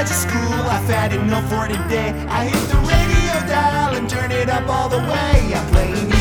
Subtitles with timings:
[0.00, 0.60] of school.
[0.74, 2.10] I've had enough for today.
[2.28, 5.54] I hit the radio dial and turn it up all the way.
[5.54, 6.11] I'm playing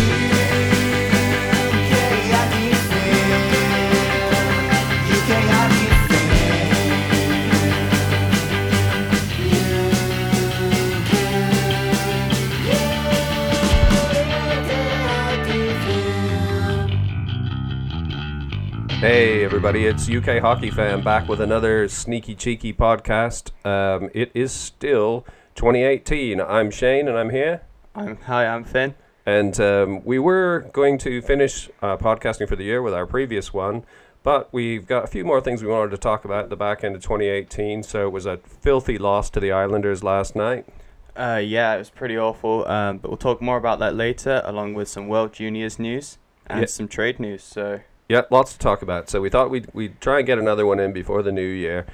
[19.01, 23.49] Hey everybody, it's UK Hockey Fan back with another sneaky cheeky podcast.
[23.65, 26.39] Um, it is still 2018.
[26.39, 27.63] I'm Shane and I'm here.
[27.95, 28.93] I'm, hi, I'm Finn.
[29.25, 33.51] And um, we were going to finish uh, podcasting for the year with our previous
[33.51, 33.85] one,
[34.21, 36.83] but we've got a few more things we wanted to talk about at the back
[36.83, 37.81] end of 2018.
[37.81, 40.67] So it was a filthy loss to the Islanders last night.
[41.15, 44.75] Uh, yeah, it was pretty awful, um, but we'll talk more about that later, along
[44.75, 47.43] with some World Juniors news and some trade news.
[47.43, 47.79] So,
[48.11, 49.09] Yeah, lots to talk about.
[49.09, 51.85] So we thought we'd, we'd try and get another one in before the new year.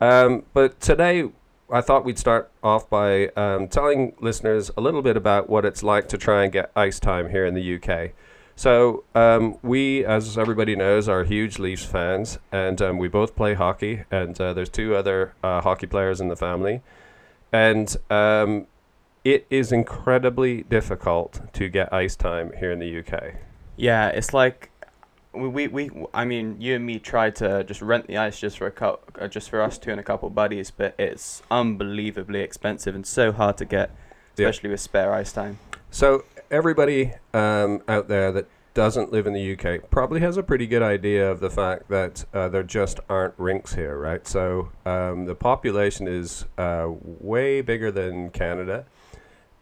[0.00, 1.30] Um, but today,
[1.70, 5.84] I thought we'd start off by um, telling listeners a little bit about what it's
[5.84, 8.10] like to try and get ice time here in the UK.
[8.56, 13.54] So um, we, as everybody knows, are huge Leafs fans, and um, we both play
[13.54, 14.02] hockey.
[14.10, 16.82] And uh, there's two other uh, hockey players in the family,
[17.52, 18.66] and um,
[19.22, 23.34] it is incredibly difficult to get ice time here in the UK.
[23.76, 24.70] yeah, it's like
[25.34, 28.58] we, we, we I mean, you and me tried to just rent the ice just
[28.58, 32.40] for a cou- uh, just for us two and a couple buddies, but it's unbelievably
[32.40, 33.90] expensive and so hard to get,
[34.36, 34.48] Yeah.
[34.48, 35.58] especially with spare ice time.
[35.90, 40.66] So everybody um, out there that doesn't live in the UK probably has a pretty
[40.66, 44.26] good idea of the fact that uh, there just aren't rinks here, right?
[44.26, 48.84] So um, the population is uh, way bigger than Canada,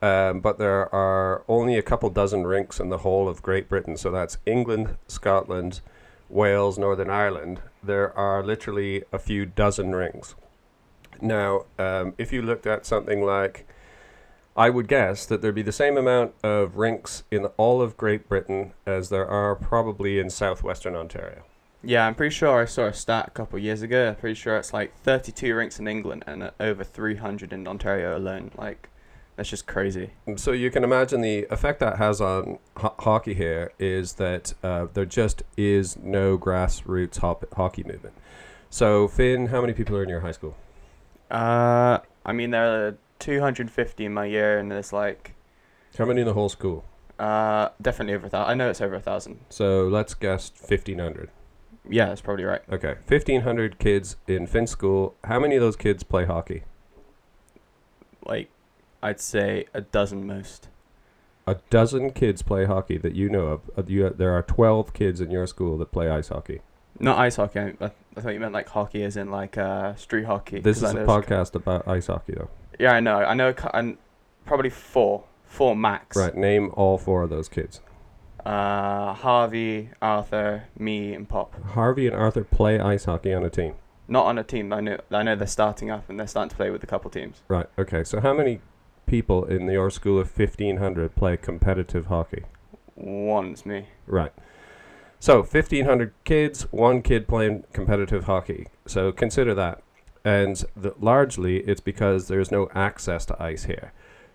[0.02, 3.96] um, but there are only a couple dozen rinks in the whole of Great Britain.
[3.96, 5.80] So that's England, Scotland,
[6.28, 7.60] Wales, Northern Ireland.
[7.82, 10.34] There are literally a few dozen rinks.
[11.20, 13.66] Now, um, if you looked at something like
[14.56, 18.28] I would guess that there'd be the same amount of rinks in all of Great
[18.28, 21.44] Britain as there are probably in southwestern Ontario.
[21.82, 24.08] Yeah, I'm pretty sure I saw a stat a couple years ago.
[24.08, 28.50] I'm pretty sure it's like 32 rinks in England and over 300 in Ontario alone.
[28.56, 28.90] Like,
[29.36, 30.10] that's just crazy.
[30.36, 34.86] So you can imagine the effect that has on ho- hockey here is that uh,
[34.92, 38.14] there just is no grassroots hop- hockey movement.
[38.70, 40.56] So Finn, how many people are in your high school?
[41.30, 45.34] Uh, I mean, there are 250 in my year, and there's like,
[45.96, 46.84] How many in the whole school?
[47.18, 48.50] uh, definitely over a thousand.
[48.50, 49.38] I know it's over a thousand.
[49.48, 51.30] So let's guess 1,500.
[51.88, 52.62] Yeah, that's probably right.
[52.70, 55.14] Okay, 1,500 kids in Finn's school.
[55.24, 56.62] How many of those kids play hockey?
[58.24, 58.50] Like,
[59.02, 60.68] I'd say a dozen most.
[61.46, 63.70] A dozen kids play hockey that you know of.
[63.76, 66.60] Uh, you, there are 12 kids in your school that play ice hockey.
[67.00, 67.58] Not ice hockey.
[67.58, 70.60] I, I, thought you meant like hockey, as in like uh, street hockey.
[70.60, 72.50] This is a podcast about ice hockey, though.
[72.78, 73.16] Yeah, I know.
[73.16, 73.52] I know.
[74.44, 76.16] probably four, four max.
[76.16, 77.80] Right, name all four of those kids.
[78.46, 81.60] Uh, Harvey, Arthur, me, and Pop.
[81.70, 83.74] Harvey and Arthur play ice hockey on a team.
[84.06, 84.72] Not on a team.
[84.72, 84.98] I know.
[85.10, 87.42] I know they're starting up and they're starting to play with a couple teams.
[87.48, 88.04] Right, okay.
[88.04, 88.60] So how many
[89.06, 92.44] people in your school of 1,500 play competitive hockey?
[92.96, 93.86] One's me.
[94.06, 94.32] Right.
[95.18, 98.66] So 1,500 kids, one kid playing competitive hockey.
[98.86, 99.82] So consider that.
[100.24, 103.92] And the, largely it's because there's no access to ice here.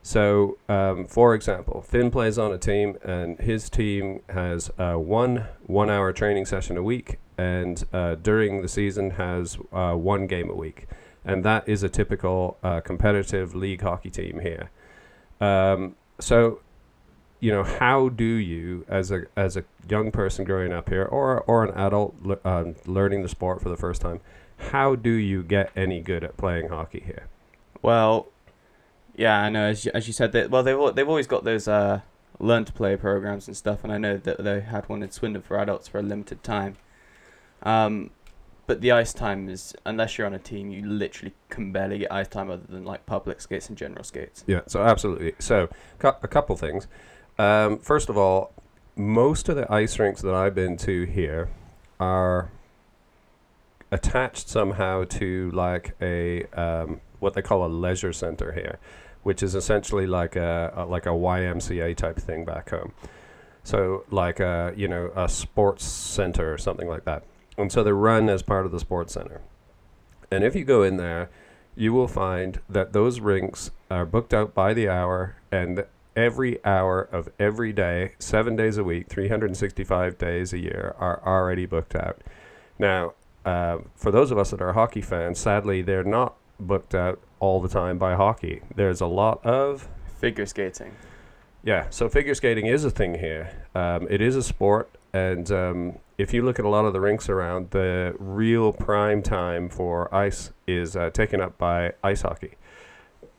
[0.08, 5.48] So, um, for example, Finn plays on a team, and his team has uh, one
[5.66, 10.56] one-hour training session a week, and uh, during the season has uh, one game a
[10.56, 10.88] week,
[11.28, 14.72] and that is a typical uh, competitive league hockey team here.
[15.42, 16.62] Um, so,
[17.40, 21.42] you know, how do you, as a as a young person growing up here, or
[21.42, 24.22] or an adult le- um, learning the sport for the first time,
[24.72, 27.28] how do you get any good at playing hockey here?
[27.82, 28.28] Well,
[29.16, 29.66] yeah, I know.
[29.66, 32.02] As you, as you said, that well, they've they've always got those uh,
[32.40, 35.42] learn to play programs and stuff, and I know that they had one in Swindon
[35.42, 36.78] for adults for a limited time.
[37.64, 38.12] Um,
[38.68, 42.12] but the ice time is unless you're on a team, you literally can barely get
[42.12, 44.44] ice time other than like public skates and general skates.
[44.46, 45.34] Yeah, so absolutely.
[45.40, 45.70] So,
[46.00, 46.88] cou- a couple things.
[47.40, 48.52] Um, first of all,
[48.98, 51.50] most of the ice rinks that I've been to here
[52.00, 52.52] are
[53.90, 58.80] attached somehow to like a um, what they call a leisure center here,
[59.24, 62.92] which is essentially like a, a like a YMCA type thing back home.
[63.64, 67.24] So like a you know a sports center or something like that,
[67.58, 69.42] and so they're run as part of the sports center.
[70.32, 71.30] And if you go in there,
[71.76, 77.02] you will find that those rinks are booked out by the hour and every hour
[77.12, 82.22] of every day, seven days a week, 365 days a year, are already booked out.
[82.80, 83.14] Now,
[83.46, 87.62] uh, for those of us that are hockey fans, sadly, they're not booked out all
[87.62, 88.62] the time by hockey.
[88.76, 89.88] There's a lot of
[90.20, 90.94] Figure skating.
[91.64, 91.86] yeah.
[91.92, 93.52] So figure skating is a thing here.
[93.76, 97.00] Um, it is a sport, and um, if you look at a lot of the
[97.00, 102.56] rinks around, the real prime time for ice is uh, taken up by ice hockey.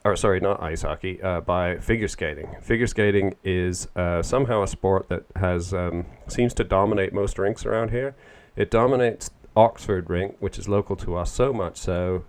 [0.04, 2.56] Or sorry, not ice hockey, uh, by figure skating.
[2.62, 7.66] Figure skating is uh, somehow a sport that has um, seems to dominate most rinks
[7.66, 8.14] around here.
[8.56, 12.24] It dominates Oxford rink, which is local to us, so much so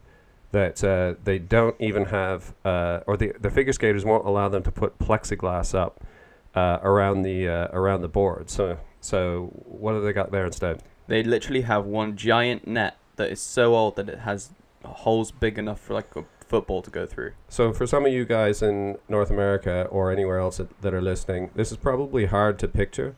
[0.51, 4.63] that uh, they don't even have, uh, or the the figure skaters won't allow them
[4.63, 6.03] to put plexiglass up
[6.55, 8.49] uh, around the uh, around the board.
[8.49, 10.83] So so what have they got there instead?
[11.07, 14.51] They literally have one giant net that is so old that it has
[14.85, 17.33] holes big enough for like a football to go through.
[17.47, 21.01] So for some of you guys in North America or anywhere else that, that are
[21.01, 23.15] listening, this is probably hard to picture,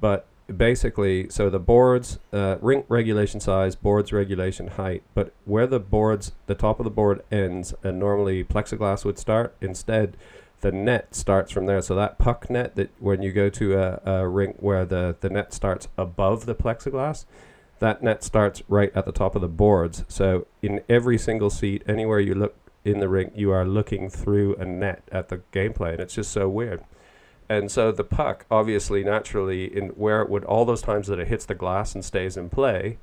[0.00, 0.26] but
[0.56, 6.32] basically, so the boards, uh, rink regulation size, boards regulation height, but where the boards,
[6.46, 10.16] the top of the board ends, and normally plexiglass would start, instead,
[10.62, 11.82] the net starts from there.
[11.82, 15.28] So that puck net that when you go to a, a rink where the, the
[15.28, 17.26] net starts above the plexiglass,
[17.80, 20.04] that net starts right at the top of the boards.
[20.08, 24.54] So in every single seat, anywhere you look in the rink, you are looking through
[24.56, 26.82] a net at the gameplay, and it's just so weird.
[27.48, 31.28] And so the puck, obviously, naturally, in where it would all those times that it
[31.28, 32.98] hits the glass and stays in play,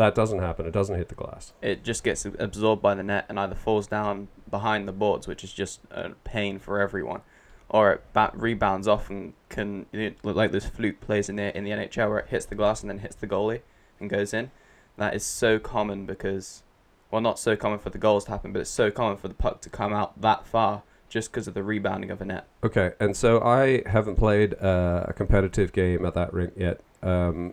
[0.00, 0.64] that doesn't happen.
[0.64, 1.52] It doesn't hit the glass.
[1.60, 5.44] It just gets absorbed by the net and either falls down behind the boards, which
[5.44, 7.20] is just a pain for everyone,
[7.68, 11.64] or it ba- rebounds off and can look like this fluke plays in the in
[11.64, 13.60] the NHL where it hits the glass and then hits the goalie
[14.00, 14.50] and goes in.
[14.96, 16.62] That is so common because,
[17.10, 19.34] well, not so common for the goals to happen, but it's so common for the
[19.34, 22.46] puck to come out that far just because of the rebounding of a net.
[22.64, 26.80] Okay, and so I haven't played uh, a competitive game at that rink yet.
[27.02, 27.52] Um,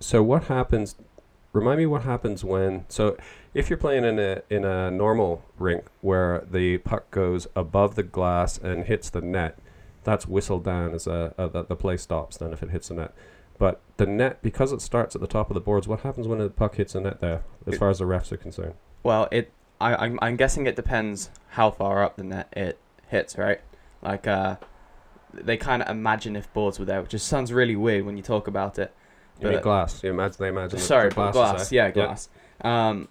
[0.00, 0.94] so what happens?
[1.52, 2.84] Remind me what happens when.
[2.88, 3.16] So
[3.54, 8.02] if you're playing in a in a normal rink where the puck goes above the
[8.02, 9.58] glass and hits the net,
[10.04, 12.36] that's whistled down as a, a that the play stops.
[12.36, 13.14] Then if it hits the net,
[13.58, 15.88] but the net because it starts at the top of the boards.
[15.88, 17.42] What happens when the puck hits the net there?
[17.66, 18.74] As far as the refs are concerned.
[19.02, 23.36] Well, it I I'm, I'm guessing it depends how far up the net it hits,
[23.36, 23.60] right?
[24.02, 24.56] Like uh,
[25.34, 28.22] they kind of imagine if boards were there, which just sounds really weird when you
[28.22, 28.94] talk about it.
[29.40, 30.02] You mean But- glass?
[30.02, 30.78] You imagine they imagine.
[30.78, 31.62] Sorry, the but glass, glass.
[31.66, 32.06] is Yeah, there.
[32.06, 32.28] glass.
[32.62, 33.08] Um,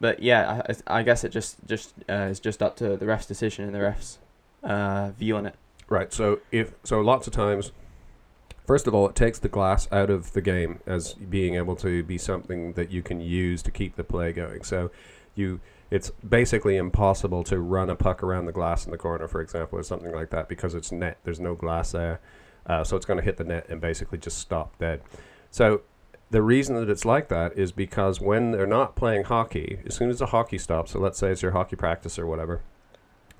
[0.00, 3.26] but yeah, I, I guess it just just uh, is just up to the ref's
[3.26, 4.18] decision and the ref's
[4.64, 5.54] uh, view on it.
[5.88, 6.12] Right.
[6.12, 7.72] So if so, lots of times,
[8.66, 12.02] first of all, it takes the glass out of the game as being able to
[12.02, 14.64] be something that you can use to keep the play going.
[14.64, 14.90] So
[15.34, 15.60] you,
[15.90, 19.78] it's basically impossible to run a puck around the glass in the corner, for example,
[19.78, 21.18] or something like that, because it's net.
[21.24, 22.18] There's no glass there,
[22.66, 25.02] uh, so it's going to hit the net and basically just stop dead.
[25.50, 25.82] So.
[26.30, 30.08] The reason that it's like that is because when they're not playing hockey, as soon
[30.08, 32.62] as the hockey stops, so let's say it's your hockey practice or whatever,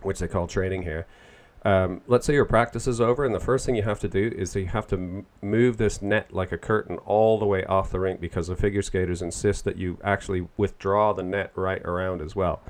[0.03, 1.07] which they call training here,
[1.65, 4.33] um, let's say your practice is over, and the first thing you have to do
[4.37, 7.91] is you have to m- move this net like a curtain all the way off
[7.91, 12.21] the rink because the figure skaters insist that you actually withdraw the net right around
[12.21, 12.61] as well.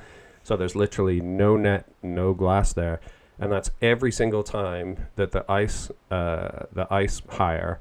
[0.42, 3.00] So there's literally no net, no glass there,
[3.42, 7.80] and that's every single time that the ice, uh, the ice hire,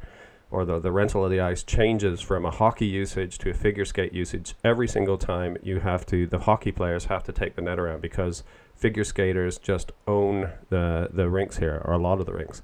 [0.50, 3.86] or the, the rental of the ice changes from a hockey usage to a figure
[3.86, 4.56] skate usage.
[4.64, 8.02] Every single time you have to, the hockey players have to take the net around
[8.02, 8.44] because
[8.76, 12.64] figure skaters just own the the rinks here, or a lot of the rinks.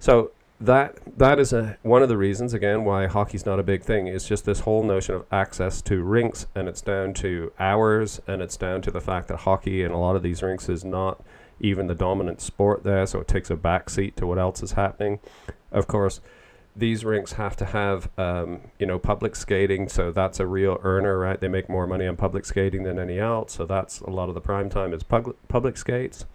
[0.00, 3.84] So that that is a one of the reasons again why hockey's not a big
[3.84, 4.08] thing.
[4.08, 8.42] It's just this whole notion of access to rinks, and it's down to hours, and
[8.42, 11.22] it's down to the fact that hockey in a lot of these rinks is not
[11.60, 15.20] even the dominant sport there, so it takes a backseat to what else is happening.
[15.70, 16.20] Of course,
[16.76, 21.18] these rinks have to have um, you know public skating, so that's a real earner,
[21.18, 21.40] right?
[21.40, 24.34] They make more money on public skating than any else, so that's a lot of
[24.34, 26.26] the prime time is public public skates.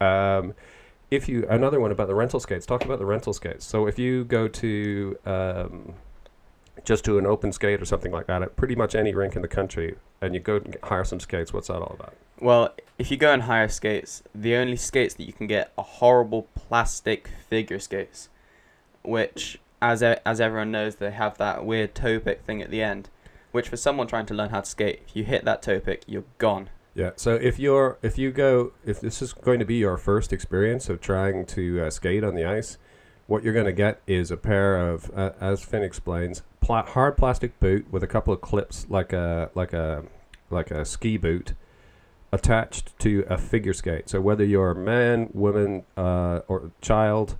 [0.00, 0.54] Um,
[1.10, 3.64] if you another one about the rental skates, talk about the rental skates.
[3.64, 5.94] So if you go to um,
[6.84, 9.42] just to an open skate or something like that at pretty much any rink in
[9.42, 12.14] the country, and you go hire some skates, what's that all about?
[12.40, 15.84] Well, if you go and hire skates, the only skates that you can get are
[15.84, 18.28] horrible plastic figure skates,
[19.02, 23.10] which, as as everyone knows, they have that weird toe pick thing at the end,
[23.52, 26.04] which for someone trying to learn how to skate, if you hit that toe pick,
[26.06, 26.70] you're gone.
[26.94, 27.10] Yeah.
[27.16, 30.88] So if you're if you go if this is going to be your first experience
[30.88, 32.78] of trying to uh, skate on the ice,
[33.26, 37.16] what you're going to get is a pair of, uh, as Finn explains, pla- hard
[37.16, 40.04] plastic boot with a couple of clips like a like a
[40.50, 41.54] like a ski boot
[42.32, 44.08] attached to a figure skate.
[44.08, 47.36] So whether you're a man, woman, uh, or child,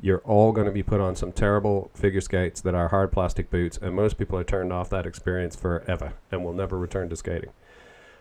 [0.00, 3.50] you're all going to be put on some terrible figure skates that are hard plastic
[3.50, 7.16] boots, and most people are turned off that experience forever and will never return to
[7.16, 7.50] skating.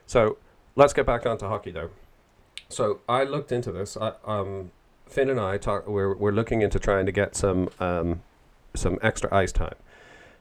[0.06, 0.38] So
[0.76, 1.90] let's get back onto hockey though.
[2.70, 3.98] So I looked into this.
[3.98, 4.72] I, um,
[5.08, 5.88] Finn and I talk.
[5.88, 8.22] We're we're looking into trying to get some um,
[8.74, 9.76] some extra ice time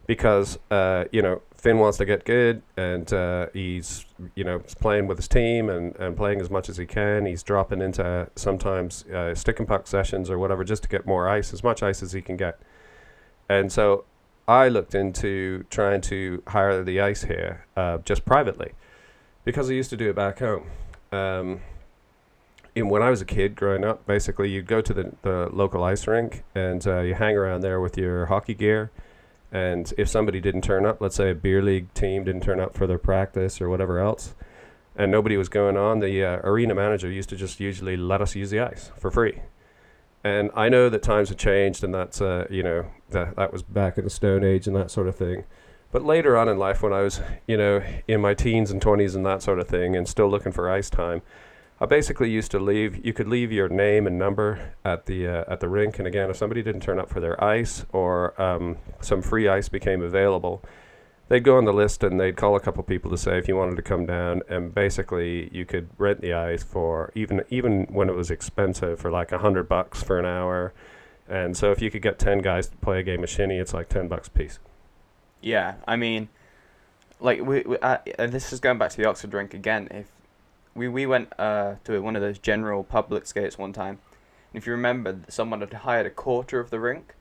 [0.06, 4.04] because uh, you know Finn wants to get good and uh, he's
[4.34, 7.24] you know playing with his team and, and playing as much as he can.
[7.24, 11.28] He's dropping into sometimes uh, stick and puck sessions or whatever just to get more
[11.28, 12.58] ice, as much ice as he can get.
[13.48, 14.04] And so
[14.48, 18.72] I looked into trying to hire the ice here uh, just privately
[19.44, 20.68] because I used to do it back home.
[21.12, 21.60] Um,
[22.74, 25.84] in, when I was a kid growing up, basically you'd go to the, the local
[25.84, 28.90] ice rink and uh, you hang around there with your hockey gear.
[29.52, 32.74] And if somebody didn't turn up, let's say a beer league team didn't turn up
[32.74, 34.34] for their practice or whatever else,
[34.96, 38.34] and nobody was going on, the uh, arena manager used to just usually let us
[38.34, 39.40] use the ice for free.
[40.24, 43.62] And I know that times have changed, and that's uh, you know that that was
[43.62, 45.44] back in the Stone Age and that sort of thing.
[45.90, 49.14] But later on in life, when I was you know in my teens and twenties
[49.14, 51.22] and that sort of thing, and still looking for ice time,
[51.82, 53.04] I basically used to leave.
[53.04, 56.30] You could leave your name and number at the uh, at the rink, and again,
[56.30, 60.62] if somebody didn't turn up for their ice or um, some free ice became available,
[61.26, 63.56] they'd go on the list and they'd call a couple people to say if you
[63.56, 68.08] wanted to come down, and basically you could rent the ice for even even when
[68.08, 70.72] it was expensive for like a hundred bucks for an hour,
[71.28, 73.74] and so if you could get ten guys to play a game of shinny, it's
[73.74, 74.60] like ten bucks a piece.
[75.40, 76.28] Yeah, I mean,
[77.18, 79.88] like we, we uh, this is going back to the Oxford rink again.
[79.90, 80.06] If
[80.74, 83.98] we we went uh, to one of those general public skates one time,
[84.52, 87.14] and if you remember, someone had hired a quarter of the rink,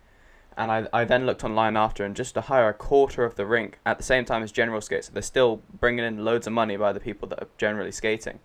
[0.57, 3.45] and I I then looked online after, and just to hire a quarter of the
[3.45, 6.77] rink at the same time as general skates, they're still bringing in loads of money
[6.77, 8.39] by the people that are generally skating,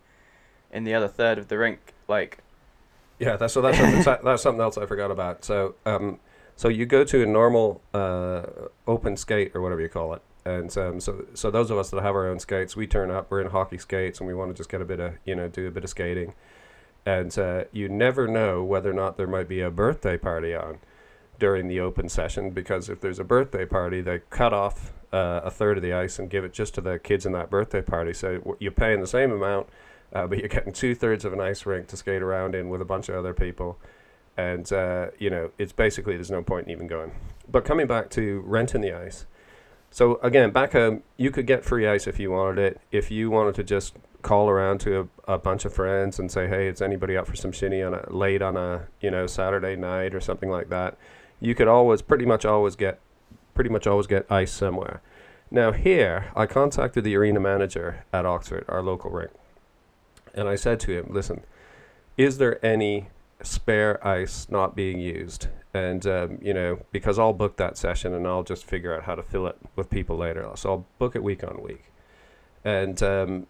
[0.72, 2.38] in the other third of the rink, like.
[3.18, 5.44] Yeah, that's so that's something, that's something else I forgot about.
[5.44, 6.18] So um,
[6.56, 8.42] so you go to a normal uh,
[8.86, 12.00] open skate or whatever you call it, and um, so so those of us that
[12.02, 13.30] have our own skates, we turn up.
[13.30, 15.48] We're in hockey skates, and we want to just get a bit of you know
[15.48, 16.34] do a bit of skating,
[17.04, 20.78] and uh, you never know whether or not there might be a birthday party on
[21.40, 25.50] during the open session because if there's a birthday party, they cut off uh, a
[25.50, 28.14] third of the ice and give it just to the kids in that birthday party.
[28.14, 29.66] So you're paying the same amount,
[30.12, 32.80] uh, but you're getting two thirds of an ice rink to skate around in with
[32.80, 33.78] a bunch of other people.
[34.36, 37.10] And, uh, you know, it's basically there's no point in even going.
[37.50, 39.26] But coming back to renting the ice.
[39.90, 42.80] So again, back home, you could get free ice if you wanted it.
[42.92, 46.48] If you wanted to just call around to a, a bunch of friends and say,
[46.48, 49.76] "Hey, is anybody up for some shinny on a late on a you know Saturday
[49.76, 50.98] night or something like that?"
[51.40, 52.98] You could always, pretty much always get,
[53.54, 55.00] pretty much always get ice somewhere.
[55.50, 59.30] Now here, I contacted the arena manager at Oxford, our local rink,
[60.34, 61.42] and I said to him, "Listen,
[62.16, 63.10] is there any
[63.42, 68.26] spare ice not being used?" And um, you know, because I'll book that session and
[68.26, 70.48] I'll just figure out how to fill it with people later.
[70.54, 71.84] So I'll book it week on week.
[72.64, 73.46] And um,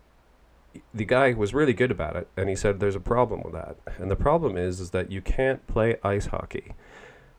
[0.92, 3.76] the guy was really good about it, and he said there's a problem with that.
[3.98, 6.74] And the problem is, is that you can't play ice hockey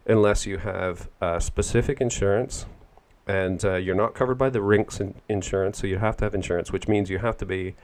[0.06, 2.66] unless you have uh, specific insurance,
[3.28, 5.80] and uh, you're not covered by the rinks in- insurance.
[5.80, 7.76] So you have to have insurance, which means you have to be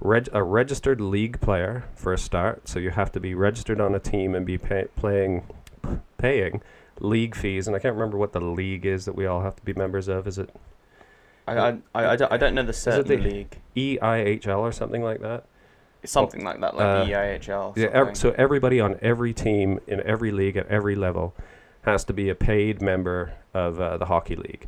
[0.00, 2.68] reg- a registered league player for a start.
[2.68, 5.44] So you have to be registered on a team and be pay- playing,
[6.18, 6.62] paying
[7.00, 7.66] league fees.
[7.66, 10.08] And I can't remember what the league is that we all have to be members
[10.08, 10.26] of.
[10.26, 10.50] Is it
[11.46, 13.58] I, I, I, I, don't, I don't know the certain the- league.
[13.76, 15.44] EIHL or something like that?
[16.02, 17.76] Something like that, like uh, EIHL.
[17.76, 21.34] Yeah, ev- so everybody on every team in every league at every level
[21.82, 24.66] has to be a paid member of uh, the hockey league.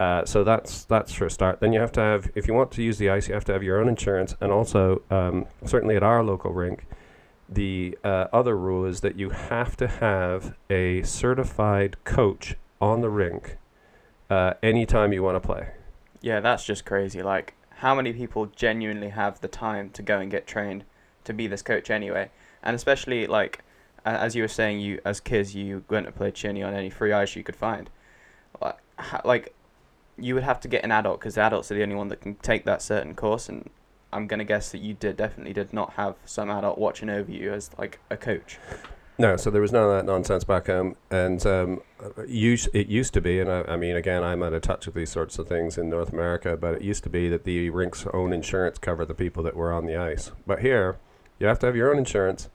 [0.00, 1.60] Uh, so that's that's for a start.
[1.60, 3.52] Then you have to have, if you want to use the ice, you have to
[3.52, 6.84] have your own insurance, and also um, certainly at our local rink,
[7.48, 13.10] the uh, other rule is that you have to have a certified coach on the
[13.10, 13.56] rink
[14.30, 15.68] uh, anytime you want to play.
[16.20, 17.22] Yeah, that's just crazy.
[17.22, 20.84] Like, how many people genuinely have the time to go and get trained
[21.24, 22.30] to be this coach anyway?
[22.62, 23.62] And especially like,
[24.04, 27.12] as you were saying, you as kids you went to play shinny on any free
[27.12, 27.90] ice you could find.
[29.24, 29.54] Like,
[30.18, 32.36] you would have to get an adult because adults are the only one that can
[32.36, 33.48] take that certain course.
[33.48, 33.68] And
[34.12, 37.52] I'm gonna guess that you did definitely did not have some adult watching over you
[37.52, 38.58] as like a coach.
[39.18, 41.80] No, so there was none of that nonsense back home, and um,
[42.18, 45.08] it used to be, and I, I mean, again, I'm out of touch with these
[45.08, 48.34] sorts of things in North America, but it used to be that the rink's own
[48.34, 50.32] insurance covered the people that were on the ice.
[50.46, 50.98] But here,
[51.38, 52.50] you have to have your own insurance,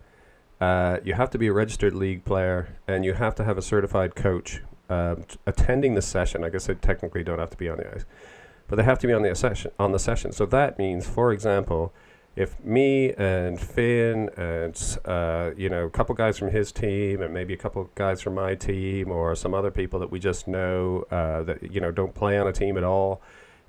[0.60, 3.64] uh, you have to be a registered league player, and you have to have a
[3.64, 6.44] certified coach um, t- attending the session.
[6.44, 8.06] I guess they technically don't have to be on the ice,
[8.72, 9.70] but they have to be on the session.
[9.78, 11.94] On the session, so that means, for example,
[12.38, 17.34] if me and Finn and uh, you know a couple guys from his team and
[17.34, 21.04] maybe a couple guys from my team or some other people that we just know
[21.12, 23.22] uh, that you know don't play on a team at all,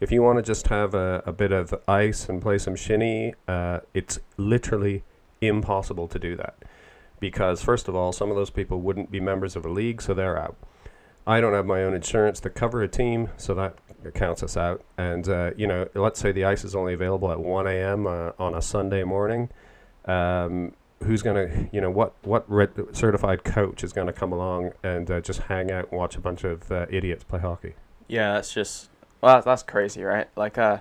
[0.03, 3.35] If you want to just have a, a bit of ice and play some shinny,
[3.47, 5.05] uh, it's literally
[5.41, 6.57] impossible to do that.
[7.21, 10.13] Because, first of all, some of those people wouldn't be members of a league, so
[10.13, 10.57] they're out.
[11.25, 13.77] I don't have my own insurance to cover a team, so that
[14.11, 14.85] counts us out.
[14.99, 18.07] And, uh, you know, let's say the ice is only available at 1 a.m.
[18.07, 19.49] Uh, on a Sunday morning.
[20.05, 24.33] Um, who's going to, you know, what, what red certified coach is going to come
[24.33, 27.75] along and uh, just hang out and watch a bunch of uh, idiots play hockey?
[28.09, 28.91] Yeah, that's just
[29.21, 30.29] well, that's, that's crazy, right?
[30.37, 30.79] Like, uh,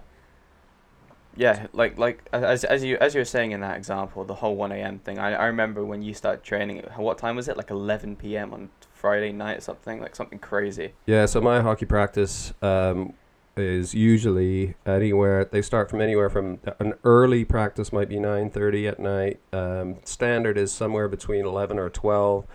[1.36, 4.56] yeah, like like as as you as you were saying in that example, the whole
[4.56, 5.00] one a.m.
[5.00, 5.18] thing.
[5.18, 6.84] I I remember when you started training.
[6.98, 7.56] What time was it?
[7.56, 8.54] Like eleven p.m.
[8.54, 8.70] on
[9.02, 10.00] Friday night something.
[10.00, 10.94] Like something crazy.
[11.08, 13.14] Yeah, so my hockey practice um,
[13.58, 15.44] is usually anywhere.
[15.44, 19.40] They start from anywhere from an early practice might be nine thirty at night.
[19.52, 22.46] Um, standard is somewhere between eleven or twelve,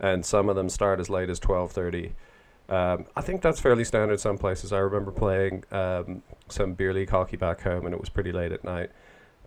[0.00, 2.14] and some of them start as late as twelve thirty.
[2.70, 4.72] Um, I think that's fairly standard some places.
[4.72, 8.52] I remember playing um, some beer league hockey back home, and it was pretty late
[8.52, 8.90] at night.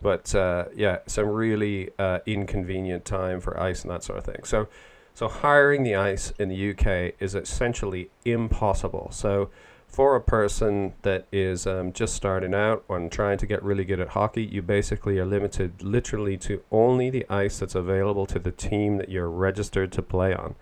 [0.01, 4.43] But uh, yeah, some really uh, inconvenient time for ice and that sort of thing.
[4.43, 4.67] So,
[5.13, 9.09] so hiring the ice in the UK is essentially impossible.
[9.11, 9.49] So,
[9.87, 13.99] for a person that is um, just starting out and trying to get really good
[13.99, 18.51] at hockey, you basically are limited literally to only the ice that's available to the
[18.51, 20.55] team that you're registered to play on.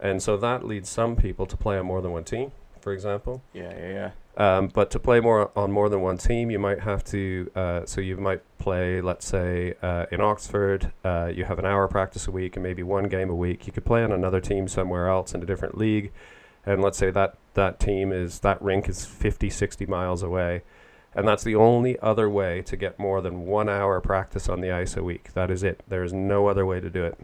[0.00, 3.42] And so that leads some people to play on more than one team, for example.
[3.52, 4.10] Yeah, yeah, yeah.
[4.36, 7.50] Um, but to play more on more than one team, you might have to.
[7.54, 11.86] Uh, so you might play, let's say, uh, in Oxford, uh, you have an hour
[11.86, 13.66] practice a week and maybe one game a week.
[13.66, 16.12] You could play on another team somewhere else in a different league,
[16.64, 20.62] and let's say that that team is that rink is 50, 60 miles away,
[21.14, 24.72] and that's the only other way to get more than one hour practice on the
[24.72, 25.34] ice a week.
[25.34, 25.82] That is it.
[25.88, 27.18] There is no other way to do it,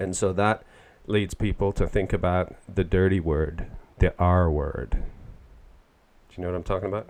[0.00, 0.64] and so that
[1.06, 3.66] leads people to think about the dirty word,
[4.00, 5.04] the R word.
[6.38, 7.08] You know what I'm talking about?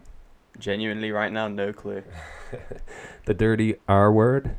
[0.59, 2.03] Genuinely, right now, no clue.
[3.27, 4.57] the dirty R word,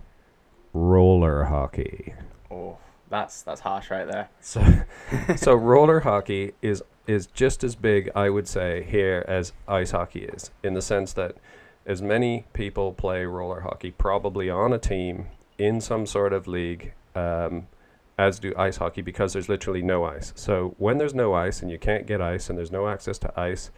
[0.73, 2.13] roller hockey.
[2.51, 2.77] Oh,
[3.09, 4.29] that's that's harsh right there.
[4.41, 4.63] So,
[5.35, 10.25] so roller hockey is is just as big, I would say, here as ice hockey
[10.25, 11.37] is, in the sense that
[11.87, 16.93] as many people play roller hockey, probably on a team in some sort of league.
[17.15, 17.67] Um,
[18.19, 20.33] as do ice hockey because there's literally no ice.
[20.35, 23.39] So when there's no ice and you can't get ice and there's no access to
[23.39, 23.71] ice,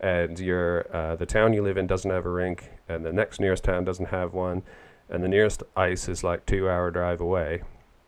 [0.00, 3.40] and your uh, the town you live in doesn't have a rink, and the next
[3.40, 4.62] nearest town doesn't have one,
[5.08, 7.62] and the nearest ice is like two hour drive away,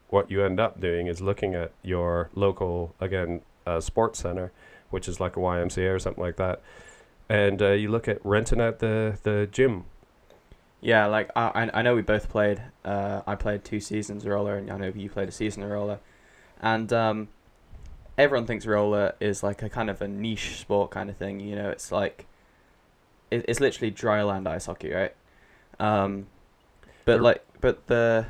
[0.08, 4.52] what you end up doing is looking at your local again uh, sports center,
[4.90, 6.60] which is like a YMCA or something like that,
[7.28, 9.84] and uh, you look at renting out the the gym
[10.80, 12.62] yeah, like I I know we both played.
[12.84, 15.98] Uh, I played two seasons roller, and I know you played a season roller,
[16.60, 17.28] and um,
[18.20, 21.40] everyone thinks roller is like a kind of a niche sport kind of thing.
[21.40, 22.26] You know, it's like
[23.30, 25.14] it, it's literally dry land ice hockey, right?
[25.78, 26.26] Um,
[27.04, 28.26] but like, but the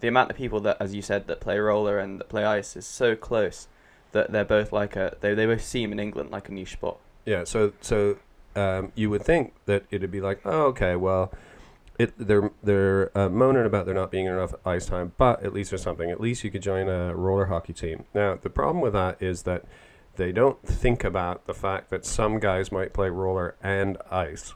[0.00, 2.76] the amount of people that, as you said, that play roller and that play ice
[2.76, 3.68] is so close
[4.12, 6.98] that they're both like a they they both seem in England like a niche sport.
[7.24, 7.44] Yeah.
[7.44, 8.18] So so
[8.54, 11.32] um, you would think that it'd be like, oh, okay, well
[11.98, 15.70] it they're they're uh, moaning about there not being enough ice time, but at least
[15.70, 16.10] there's something.
[16.10, 18.04] At least you could join a roller hockey team.
[18.14, 19.64] Now the problem with that is that
[20.16, 24.54] they don't think about the fact that some guys might play roller and ice.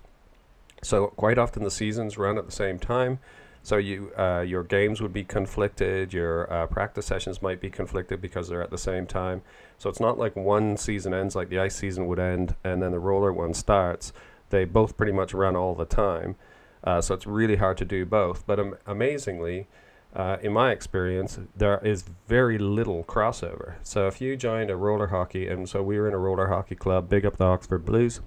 [0.83, 3.18] So quite often the seasons run at the same time.
[3.62, 6.12] So you uh, your games would be conflicted.
[6.12, 9.42] Your uh, practice sessions might be conflicted because they're at the same time.
[9.79, 12.92] So it's not like one season ends like the ice season would end, and then
[12.92, 14.12] the roller one starts.
[14.48, 16.37] They both pretty much run all the time.
[16.83, 18.47] Uh, so it's really hard to do both.
[18.47, 19.66] But um, amazingly,
[20.14, 23.75] uh, in my experience, there is very little crossover.
[23.83, 26.75] So if you joined a roller hockey, and so we were in a roller hockey
[26.75, 28.21] club, big up the Oxford Blues.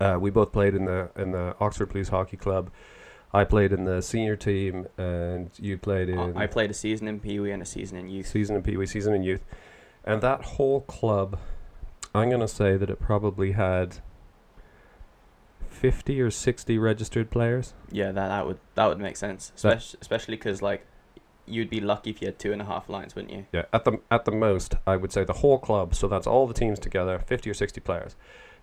[0.00, 2.70] Uh, we both played in the in the Oxford Blues Hockey Club.
[3.32, 6.36] I played in the senior team, and you played in.
[6.36, 8.26] I played a season in Pee Wee and a season in youth.
[8.26, 9.44] Season in Pee Wee, season in youth,
[10.04, 11.38] and that whole club,
[12.14, 13.98] I'm gonna say that it probably had
[15.80, 17.72] 50 or 60 registered players.
[17.90, 20.86] Yeah, that, that would that would make sense, especially especially because like
[21.46, 23.46] you'd be lucky if you had two and a half lines, wouldn't you?
[23.50, 25.94] Yeah, at the at the most, I would say the whole club.
[25.94, 28.14] So that's all the teams together, 50 or 60 players.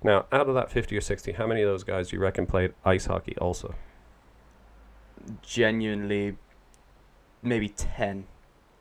[0.04, 2.46] Now, out of that 50 or 60, how many of those guys do you reckon
[2.46, 3.74] played ice hockey also?
[5.42, 6.38] Genuinely,
[7.42, 8.26] maybe 10,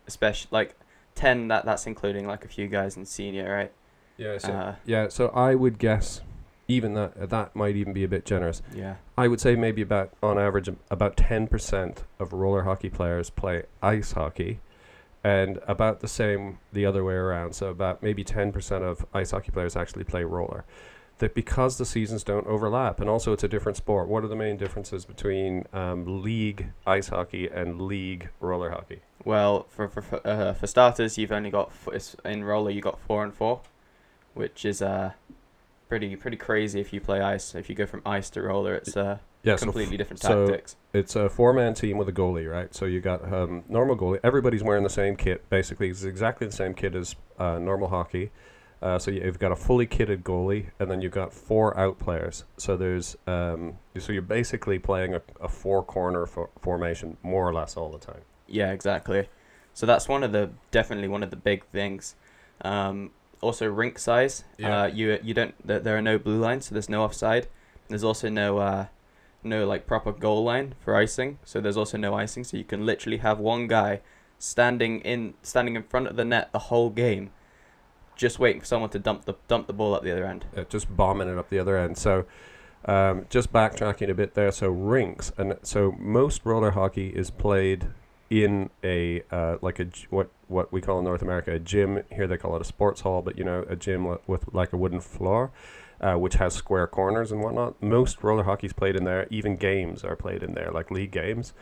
[0.05, 0.75] especially like
[1.15, 1.47] 10.
[1.47, 3.71] That that's including like a few guys in senior, right?
[4.15, 4.37] Yeah.
[4.37, 5.07] So, uh, yeah.
[5.07, 6.21] So I would guess
[6.67, 8.61] even that that might even be a bit generous.
[8.73, 8.95] Yeah.
[9.17, 14.11] I would say maybe about on average about 10% of roller hockey players play ice
[14.13, 14.59] hockey
[15.23, 17.53] and about the same the other way around.
[17.53, 20.65] So about maybe 10% of ice hockey players actually play roller.
[21.19, 24.07] that because the seasons don't overlap, and also it's a different sport.
[24.07, 29.01] What are the main differences between um, league ice hockey and league roller hockey?
[29.25, 32.99] Well, for for for, uh, for starters, you've only got f- in roller you got
[32.99, 33.61] four and four,
[34.35, 35.13] which is uh
[35.89, 37.55] pretty pretty crazy if you play ice.
[37.55, 40.75] If you go from ice to roller, it's uh Yeah, so completely different so- tactics.
[40.93, 42.73] it's a four-man team with a goalie, right?
[42.73, 44.19] So you got um, normal goalie.
[44.23, 45.49] Everybody's wearing the same kit.
[45.49, 48.31] Basically, it's exactly the same kit as uh, normal hockey.
[48.79, 52.43] Uh, so you've got a fully kitted goalie, and then you've got four out players.
[52.57, 57.75] So there's um, so you're basically playing a, a four-corner fo- formation more or less
[57.75, 58.21] all the time.
[58.47, 59.29] Yeah, exactly.
[59.73, 62.15] So that's one of the definitely one of the big things.
[62.61, 64.43] Um, also, rink size.
[64.57, 64.83] Yeah.
[64.83, 67.47] Uh, you you don't there, there are no blue lines, so there's no offside.
[67.87, 68.85] There's also no uh,
[69.43, 71.39] no like proper goal line for icing.
[71.43, 72.43] So there's also no icing.
[72.43, 74.01] So you can literally have one guy
[74.39, 77.31] standing in standing in front of the net the whole game,
[78.15, 80.45] just waiting for someone to dump the dump the ball up the other end.
[80.55, 81.97] uh, just bombing it up the other end.
[81.97, 82.25] So,
[82.85, 84.51] um, just backtracking a bit there.
[84.51, 87.87] So rinks, and so most roller hockey is played
[88.29, 92.03] in a uh, like a what what we call in North America a gym.
[92.11, 94.77] Here they call it a sports hall, but you know a gym with like a
[94.77, 95.51] wooden floor.
[95.99, 97.81] Uh, which has square corners and whatnot.
[97.81, 99.25] Most roller hockey's played in there.
[99.31, 101.53] Even games are played in there, like league games.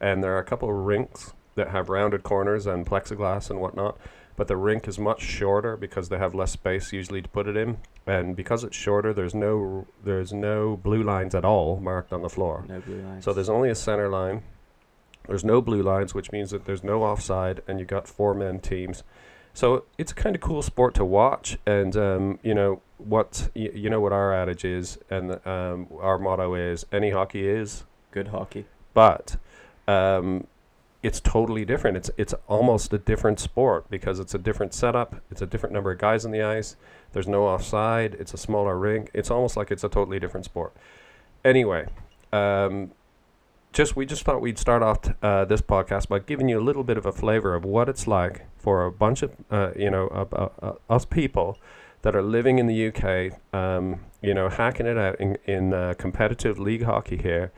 [0.00, 3.98] And there are a couple of rinks that have rounded corners and plexiglass and whatnot.
[4.36, 7.58] But the rink is much shorter because they have less space usually to put it
[7.58, 12.22] in and because it's shorter, there's no there's no blue lines at all marked on
[12.22, 12.64] the floor.
[12.68, 13.24] No blue lines.
[13.24, 14.42] So there's only a center line.
[15.26, 18.60] There's no blue lines, which means that there's no offside, and you got four men
[18.60, 19.02] teams.
[19.54, 23.70] So it's a kind of cool sport to watch, and um, you know what y-
[23.74, 28.28] you know what our adage is, and um, our motto is: any hockey is, good
[28.28, 28.66] hockey.
[28.92, 29.36] but
[29.86, 30.46] um,
[31.02, 31.96] it's totally different.
[31.96, 35.20] It's it's almost a different sport because it's a different setup.
[35.30, 36.76] It's a different number of guys on the ice.
[37.12, 38.14] There's no offside.
[38.18, 39.10] It's a smaller rink.
[39.14, 40.74] It's almost like it's a totally different sport.
[41.44, 41.86] Anyway,
[42.32, 42.90] um,
[43.74, 46.64] just we just thought we'd start off t- uh, this podcast by giving you a
[46.64, 49.90] little bit of a flavor of what it's like for a bunch of uh, you
[49.90, 51.58] know uh, us people
[52.02, 55.92] that are living in the UK, um, you know, hacking it out in in uh,
[55.98, 57.52] competitive league hockey here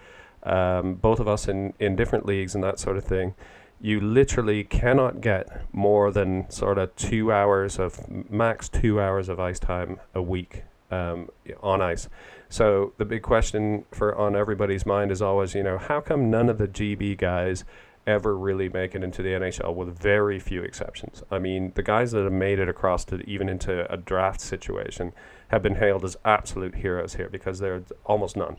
[0.46, 3.35] um, both of us in, in different leagues and that sort of thing,
[3.81, 9.38] you literally cannot get more than sort of two hours of max two hours of
[9.38, 11.29] ice time a week um,
[11.62, 12.09] on ice.
[12.48, 16.48] So the big question for on everybody's mind is always, you know, how come none
[16.48, 17.64] of the GB guys
[18.06, 21.22] ever really make it into the NHL with very few exceptions?
[21.30, 25.12] I mean, the guys that have made it across to even into a draft situation
[25.48, 28.56] have been hailed as absolute heroes here because there are almost none.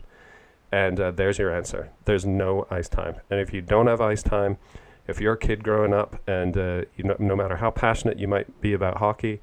[0.70, 1.90] And uh, there's your answer.
[2.04, 3.16] There's no ice time.
[3.30, 4.58] And if you don't have ice time,
[5.06, 8.28] if you're a kid growing up and uh, you know, no matter how passionate you
[8.28, 9.40] might be about hockey,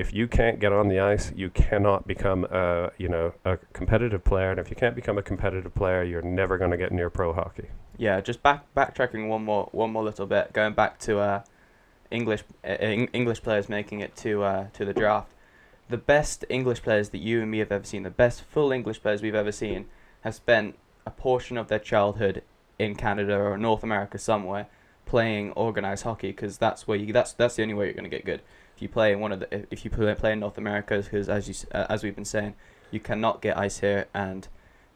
[0.00, 4.24] if you can't get on the ice, you cannot become a, you know, a competitive
[4.24, 4.50] player.
[4.50, 7.34] And if you can't become a competitive player, you're never going to get near pro
[7.34, 7.68] hockey.
[7.98, 11.42] Yeah, just back backtracking one more one more little bit, going back to uh,
[12.10, 12.76] English uh,
[13.12, 15.32] English players making it to uh, to the draft.
[15.90, 19.02] The best English players that you and me have ever seen, the best full English
[19.02, 19.86] players we've ever seen,
[20.22, 22.42] have spent a portion of their childhood
[22.78, 24.66] in Canada or North America somewhere
[25.04, 28.16] playing organized hockey because that's where you that's that's the only way you're going to
[28.16, 28.40] get good.
[28.80, 31.46] If you play in one of the if you play, in North America because as
[31.46, 32.54] you uh, as we've been saying,
[32.90, 34.48] you cannot get ice here and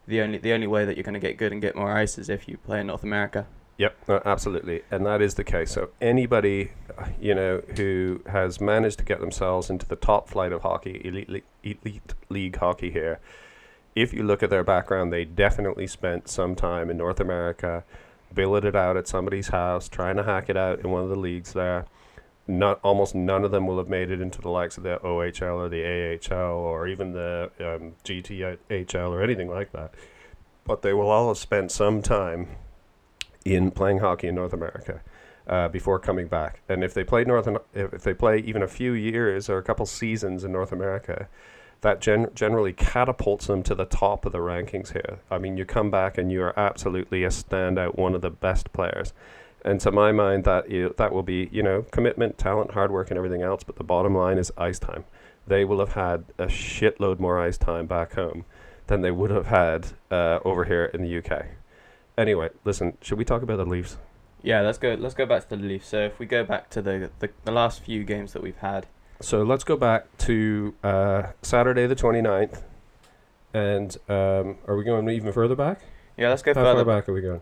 [0.07, 2.17] the only the only way that you're going to get good and get more ice
[2.17, 3.45] is if you play in North America.
[3.77, 5.69] Yep, no, absolutely, and that is the case.
[5.69, 6.71] So anybody,
[7.21, 11.43] you know, who has managed to get themselves into the top flight of hockey, elite,
[11.63, 13.19] elite league hockey here,
[13.93, 17.83] if you look at their background, they definitely spent some time in North America,
[18.33, 21.53] billeted out at somebody's house, trying to hack it out in one of the leagues
[21.53, 21.85] there.
[22.47, 25.55] Not almost none of them will have made it into the likes of the OHL
[25.55, 29.93] or the AHL or even the um, GTHL or anything like that.
[30.63, 32.47] But they will all have spent some time
[33.43, 35.01] in playing hockey in North America
[35.47, 36.61] uh, before coming back.
[36.67, 39.85] And if they play North, if, they play even a few years or a couple
[39.85, 41.27] seasons in North America,
[41.81, 45.19] that gen- generally catapults them to the top of the rankings here.
[45.29, 48.73] I mean, you come back and you are absolutely a standout, one of the best
[48.73, 49.13] players.
[49.65, 53.09] And to my mind, that you, that will be you know commitment, talent, hard work,
[53.09, 53.63] and everything else.
[53.63, 55.03] But the bottom line is ice time.
[55.47, 58.45] They will have had a shitload more ice time back home
[58.87, 61.47] than they would have had uh, over here in the UK.
[62.17, 63.97] Anyway, listen, should we talk about the Leafs?
[64.43, 64.93] Yeah, let's go.
[64.93, 65.87] Let's go back to the Leafs.
[65.87, 68.85] So if we go back to the the, the last few games that we've had,
[69.19, 72.61] So let's go back to uh, Saturday the 29th.
[73.53, 75.81] And um, are we going even further back?
[76.17, 76.85] yeah, let's go How further.
[76.85, 77.41] far back are we going?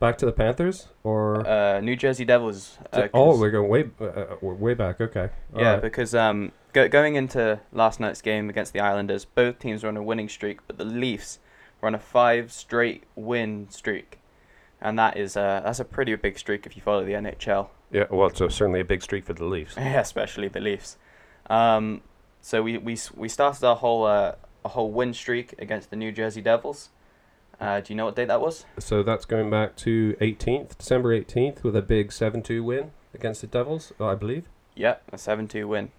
[0.00, 2.78] Back to the Panthers or Uh, New Jersey Devils.
[2.92, 5.00] Uh, oh, 'cause- we're going way uh, uh, we're way back.
[5.00, 5.28] Okay.
[5.54, 5.82] All yeah, right.
[5.82, 9.96] because um, go- going into last night's game against the Islanders, both teams were on
[9.96, 11.40] a winning streak, but the Leafs
[11.80, 14.20] were on a five straight win streak,
[14.80, 17.68] and that is uh, that's a pretty big streak if you follow the NHL.
[17.90, 18.04] yeah.
[18.10, 19.74] Well, it's a, certainly a big streak for the Leafs.
[19.76, 20.96] Yeah, especially the Leafs.
[21.50, 22.02] Um,
[22.40, 24.32] so we we we started our whole uh,
[24.64, 26.90] a whole win streak against the New Jersey Devils.
[27.60, 28.64] Uh, do you know what date that was?
[28.78, 33.46] So that's going back to 18th, December 18th, with a big 7-2 win against the
[33.48, 34.44] Devils, I believe.
[34.76, 35.90] Yeah, a seven-two win.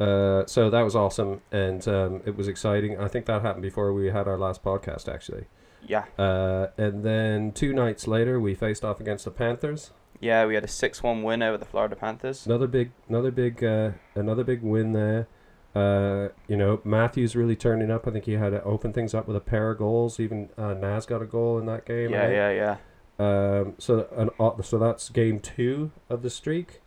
[0.00, 2.98] Uh, so that was awesome, and um, it was exciting.
[2.98, 5.44] I think that happened before we had our last podcast, actually.
[5.86, 9.92] Yeah, Uh, and then two nights later, we faced off against the Panthers.
[10.20, 12.44] yeah, we had a six-one win over the Florida Panthers.
[12.46, 15.28] Another big, another big, uh, another big win there.
[15.74, 18.06] Uh, you know, Matthews really turning up.
[18.06, 20.20] I think he had to open things up with a pair of goals.
[20.20, 22.10] Even uh, Nas got a goal in that game.
[22.10, 22.32] Yeah, right?
[22.32, 22.76] yeah, yeah.
[23.18, 26.80] Um, so an, uh, so that's game two of the streak.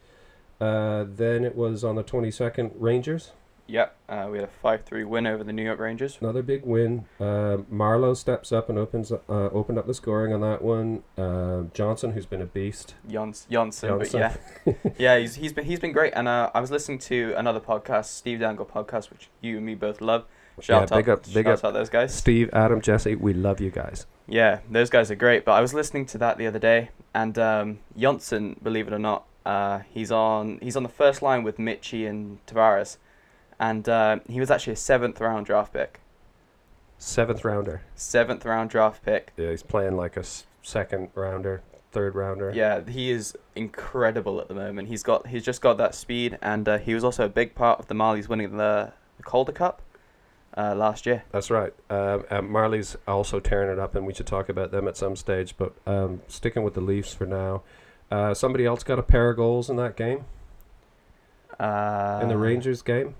[0.59, 3.31] Uh, then it was on the twenty second Rangers.
[3.67, 6.17] Yep, uh, we had a five-three win over the New York Rangers.
[6.21, 7.05] Another big win.
[7.19, 11.03] Uh, Marleau steps up and opens uh, opened up the scoring on that one.
[11.17, 12.95] Uh, Johnsson, who's been a beast.
[13.09, 14.35] Jons- Johnsson, but yeah,
[14.97, 16.13] yeah, he's he's been he's been great.
[16.15, 19.75] And uh, I was listening to another podcast, Steve Dangle podcast, which you and me
[19.75, 20.25] both love.
[20.59, 21.65] Shout yeah, out, big up, big shout up.
[21.65, 22.15] out those guys.
[22.15, 24.07] Steve, Adam, Jesse, we love you guys.
[24.27, 25.45] Yeah, those guys are great.
[25.45, 28.99] But I was listening to that the other day, and um, Johnsson, believe it or
[28.99, 32.97] not, uh, he's on he's on the first line with Mitchie and Tavares,
[33.59, 35.99] and uh, he was actually a seventh round draft pick.
[36.97, 37.81] Seventh rounder.
[37.95, 39.31] Seventh round draft pick.
[39.37, 42.51] Yeah, he's playing like a s- second rounder, third rounder.
[42.55, 44.87] Yeah, he is incredible at the moment.
[44.87, 47.79] He's got he's just got that speed, and uh, he was also a big part
[47.79, 49.81] of the Marlies winning the, the Calder Cup
[50.57, 51.23] uh, last year.
[51.31, 51.71] That's right.
[51.91, 55.53] Um, Marlies also tearing it up, and we should talk about them at some stage.
[55.55, 57.61] But um, sticking with the Leafs for now.
[58.09, 60.23] Uh, somebody else got a pair of goals in that game,
[61.59, 63.15] Uh, in the Rangers game.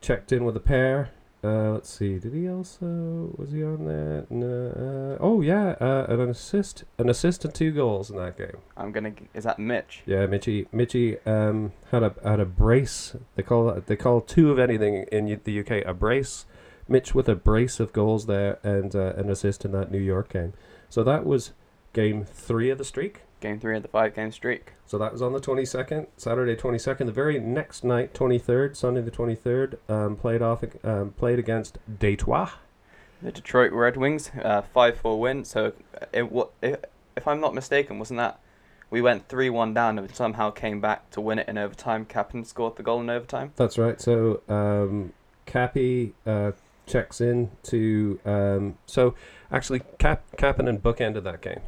[0.00, 1.10] Checked in with a pair.
[1.44, 2.18] Uh, let's see.
[2.18, 4.26] Did he also was he on that?
[4.30, 8.56] No, uh, oh yeah, uh, an assist, an assist and two goals in that game.
[8.76, 9.12] I'm gonna.
[9.32, 10.02] Is that Mitch?
[10.06, 10.66] Yeah, Mitchy.
[10.72, 13.14] Mitchy um, had a had a brace.
[13.36, 16.46] They call they call two of anything in the UK a brace.
[16.88, 20.32] Mitch with a brace of goals there and uh, an assist in that New York
[20.32, 20.52] game.
[20.88, 21.52] So that was
[21.92, 23.22] game three of the streak.
[23.40, 24.72] Game three of the five game streak.
[24.86, 27.06] So that was on the twenty second, Saturday twenty second.
[27.06, 31.38] The very next night, twenty third, Sunday the twenty third, um, played off um, played
[31.38, 32.50] against Detroit.
[33.22, 35.44] The Detroit Red Wings, uh, five four win.
[35.44, 35.72] So
[36.12, 38.40] it, wa- if I'm not mistaken, wasn't that
[38.90, 42.04] we went three one down and somehow came back to win it in overtime?
[42.06, 43.52] Captain scored the goal in overtime.
[43.56, 44.00] That's right.
[44.00, 45.12] So um,
[45.44, 46.52] Cappy uh,
[46.86, 49.14] checks in to um, so
[49.52, 51.60] actually Cap Kapanen bookended that game.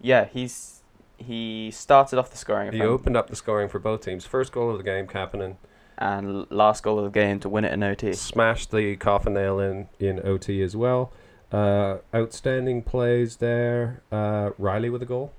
[0.00, 0.82] Yeah, he's
[1.16, 2.72] he started off the scoring.
[2.72, 4.24] He opened up the scoring for both teams.
[4.24, 5.56] First goal of the game, Kapanen
[6.00, 8.12] and last goal of the game to win it in OT.
[8.14, 11.12] smashed the coffin nail in in OT as well.
[11.52, 14.02] Uh, outstanding plays there.
[14.10, 15.32] Uh, Rielly with a goal.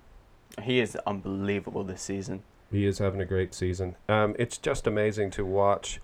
[0.61, 2.43] He is unbelievable this season.
[2.71, 3.95] He is having a great season.
[4.07, 5.99] Um, it's just amazing to watch.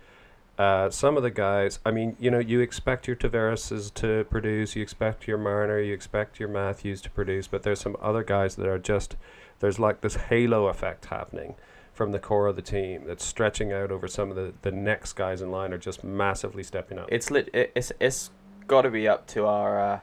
[0.58, 4.76] Uh, some of the guys, I mean, you know, you expect your Tavareses to produce,
[4.76, 8.56] you expect your Marner, you expect your Matthews to produce, but there's some other guys
[8.56, 9.18] that are just,
[9.60, 11.54] there's like this halo effect happening
[11.94, 15.14] from the core of the team that's stretching out over some of the, the next
[15.14, 17.10] guys in line are just massively stepping up.
[17.12, 17.50] It's lit.
[17.54, 18.30] It, it's it's
[18.68, 20.00] got to be up to our uh,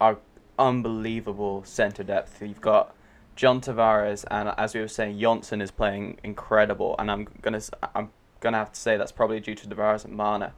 [0.00, 0.18] our
[0.58, 2.40] unbelievable center depth.
[2.40, 2.94] You've got
[3.34, 6.94] John Tavares, and as we were saying, Johnsson is playing incredible.
[7.00, 7.60] And I'm gonna
[7.96, 8.10] I'm
[8.44, 10.52] gonna have to say that's probably due to Tavares and Marner,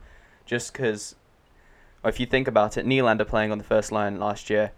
[0.44, 1.16] just because.
[2.05, 4.70] If you think about it, Nylander playing on the first line last year,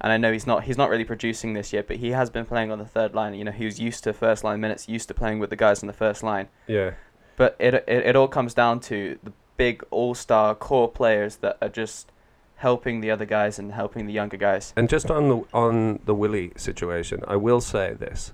[0.00, 2.44] and I know he's not he's not really producing this year, but he has been
[2.44, 3.34] playing on the third line.
[3.34, 5.82] You know, he was used to first line minutes, used to playing with the guys
[5.82, 6.48] on the first line.
[6.66, 6.92] yeah.
[7.36, 11.58] But it, it it all comes down to the big all star core players that
[11.60, 12.12] are just
[12.56, 14.72] helping the other guys and helping the younger guys.
[14.76, 18.32] And just on the on the Willie situation, I will say this.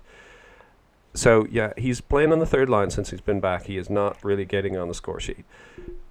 [1.14, 3.66] So yeah, he's playing on the third line since he's been back.
[3.66, 5.44] He is not really getting on the score sheet.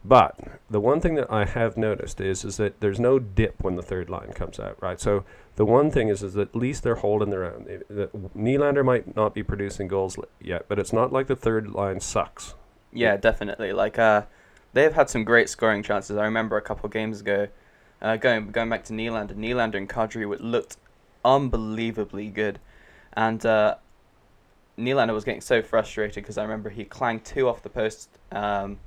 [0.04, 3.76] But the one thing that I have noticed is is that there's no dip when
[3.76, 5.00] the third line comes out, right?
[5.00, 5.24] So
[5.56, 7.66] the one thing is is that at least they're holding their own.
[7.88, 12.00] The Nylander might not be producing goals yet, but it's not like the third line
[12.00, 12.56] sucks.
[12.92, 13.74] Yeah, definitely.
[13.74, 14.24] Like uh,
[14.74, 16.18] they've had some great scoring chances.
[16.18, 17.48] I remember a couple games ago,
[18.02, 20.78] uh, going going back to Nylander, Nylander and Kadri looked
[21.24, 22.60] unbelievably good,
[23.14, 23.76] and uh,
[24.82, 28.80] Nylander was getting so frustrated because I remember he clanged two off the post, um,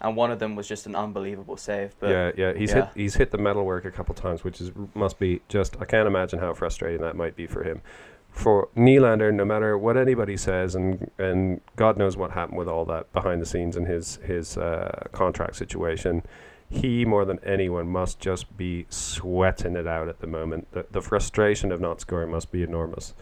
[0.00, 1.94] and one of them was just an unbelievable save.
[1.98, 2.86] But yeah, yeah, he's yeah.
[2.86, 6.06] hit he's hit the metalwork a couple times, which is must be just I can't
[6.06, 7.82] imagine how frustrating that might be for him.
[8.30, 12.84] For Nylander, no matter what anybody says, and and God knows what happened with all
[12.86, 16.22] that behind the scenes in his his uh, contract situation,
[16.68, 20.68] he more than anyone must just be sweating it out at the moment.
[20.72, 23.14] The the frustration of not scoring must be enormous.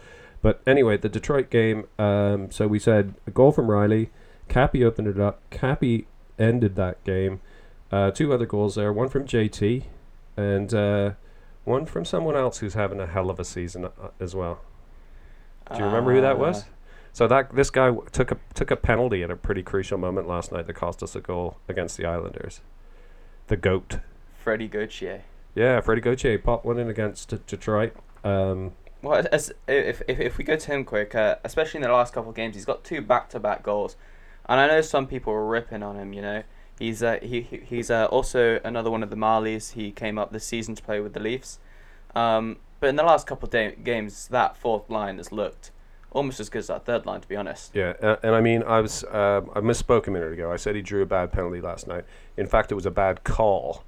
[0.45, 1.87] But anyway, the Detroit game.
[1.97, 4.09] Um, so we said a goal from Rielly.
[4.47, 5.41] Cappy opened it up.
[5.49, 6.05] Cappy
[6.37, 7.41] ended that game.
[7.91, 8.93] Uh, two other goals there.
[8.93, 9.85] One from JT,
[10.37, 11.13] and uh,
[11.63, 14.59] one from someone else who's having a hell of a season uh, as well.
[15.71, 16.61] Do you remember who that was?
[16.61, 16.65] Uh,
[17.13, 20.27] So that this guy w- took a took a penalty at a pretty crucial moment
[20.27, 22.61] last night that cost us a goal against the Islanders.
[23.47, 23.97] The goat.
[24.43, 25.23] Freddie Gauthier.
[25.55, 27.95] Yeah, Freddie Gauthier popped one in against Detroit.
[28.23, 28.73] Um,
[29.05, 32.11] Well, as, if, if if we go to him quick, uh, especially in the last
[32.13, 33.95] couple of games, he's got two back-to-back goals,
[34.49, 36.11] and I know some people were ripping on him.
[36.11, 36.43] You know,
[36.79, 39.73] he's uh, he he- he's uh, also another one of the Marlies.
[39.73, 41.59] He came up this season to play with the Leafs,
[42.15, 45.69] um, but in the last couple of games, that fourth line has looked
[46.11, 47.21] almost as good as that third line.
[47.21, 50.33] To be honest, Yeah, uh, and I mean, I was uh, I misspoke a minute
[50.33, 50.51] ago.
[50.51, 52.05] I said he drew a bad penalty last night.
[52.37, 53.83] In fact, it was a bad call.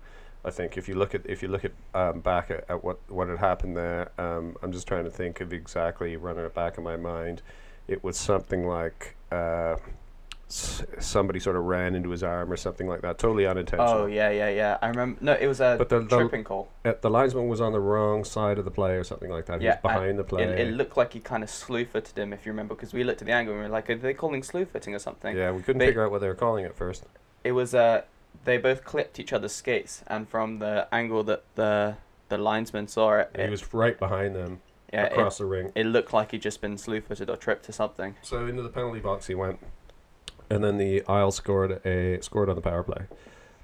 [0.47, 2.97] I think if you look at if you look at um, back at, at what
[3.09, 6.77] what had happened there, um, I'm just trying to think of exactly running it back
[6.77, 7.41] in my mind.
[7.89, 9.75] It was something like uh,
[10.47, 13.19] s- somebody sort of ran into his arm or something like that.
[13.19, 14.03] Totally unintentional.
[14.03, 14.77] oh yeah, yeah, yeah.
[14.81, 15.19] I remember.
[15.21, 16.69] No, it was a But the- the- tripping call.
[16.85, 19.59] Uh, the linesman was on the wrong side of the play or something like that.
[19.59, 20.43] He Yeah, was and behind the play.
[20.43, 23.03] It, it looked like he kind of slew footed him, if you remember, because we
[23.03, 25.35] looked at the angle and we were like, are they calling slew footing or something?
[25.35, 27.03] yeah, we couldn't They- figure out what they were calling it first.
[27.43, 28.01] it was uh
[28.45, 31.95] they both clipped each other's skates and from the angle that the
[32.29, 34.59] the linesman saw it, He was right behind them
[34.93, 35.71] yeah it, across the ring.
[35.75, 38.69] it looked like he'd just been slew footed or tripped or something So into the
[38.69, 39.59] penalty box he went,
[40.49, 43.05] and then the Isles scored a scored on the power play.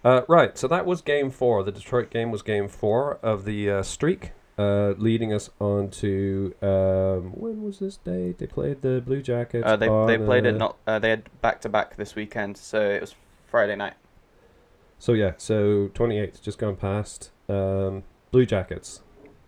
[0.03, 1.63] Uh, right, so that was game four.
[1.63, 6.53] The Detroit game was game four of the uh, streak, uh, leading us on to
[6.61, 8.33] um, when was this day?
[8.37, 9.63] They played the Blue Jackets.
[9.65, 12.57] uh, they, they played it uh, not uh, they had back to back this weekend
[12.57, 13.15] so it was
[13.47, 13.93] friday night
[15.03, 17.29] So yeah, so twenty eighth just gone past.
[17.49, 19.01] Um, Blue Jackets,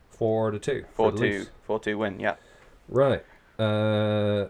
[0.10, 0.84] four to two.
[0.90, 1.50] for 4 the 2 Leafs.
[1.64, 2.36] 4 2 win yeah
[2.90, 3.24] Right.
[3.58, 4.48] Uh,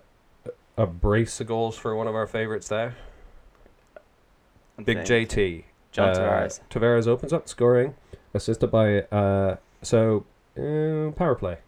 [0.75, 2.95] a brace of goals for one of our favorites there.
[4.83, 5.65] Big JT.
[5.91, 6.59] john Uh, Tavares.
[6.71, 7.93] Tavares opens up scoring,
[8.33, 10.25] assisted by uh, so
[10.57, 11.59] uh, power play.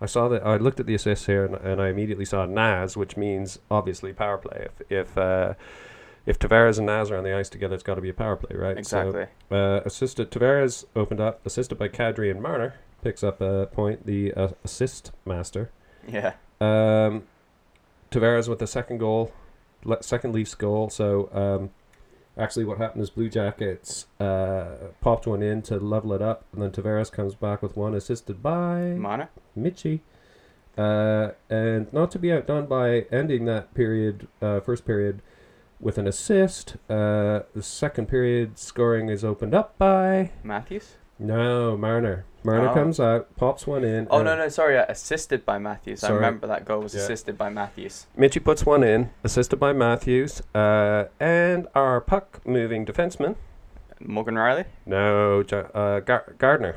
[0.00, 0.42] I saw that.
[0.46, 4.14] I looked at the assists here, and, and I immediately saw Naz, which means obviously
[4.14, 4.68] power play.
[4.70, 5.52] If if uh,
[6.26, 8.36] if Tavares and Naz are on the ice together, it's got to be a power
[8.36, 8.76] play, right?
[8.76, 13.66] exactly So, uh, assisted Tavares opened up, assisted by Kadri and Marner picks up a
[13.66, 14.06] point.
[14.06, 15.70] The uh, assist master.
[16.06, 17.24] yeah Um,
[18.10, 19.32] Tavares with the second goal,
[19.84, 20.90] le- second Leafs goal.
[20.90, 21.70] So um,
[22.36, 26.62] actually, what happened is Blue Jackets uh, popped one in to level it up, and
[26.62, 29.30] then Tavares comes back with one assisted by Marner?
[29.56, 30.00] Mitchie.
[30.78, 35.20] Uh, and not to be outdone by ending that period, uh, first period,
[35.80, 36.76] with an assist.
[36.88, 42.24] Uh, the second period scoring is opened up by matthews no Marner.
[42.42, 42.74] Marner Oh.
[42.74, 44.06] comes out, pops one in.
[44.10, 47.02] oh and- no no sorry uh, assisted by matthews i remember that goal was Yeah.
[47.02, 52.84] assisted by matthews Mitchie puts one in, assisted by Matthews, uh, and our puck moving
[52.86, 53.36] defenseman.
[54.00, 56.76] morgan Rielly No, Ja- uh, Gar- Gardiner.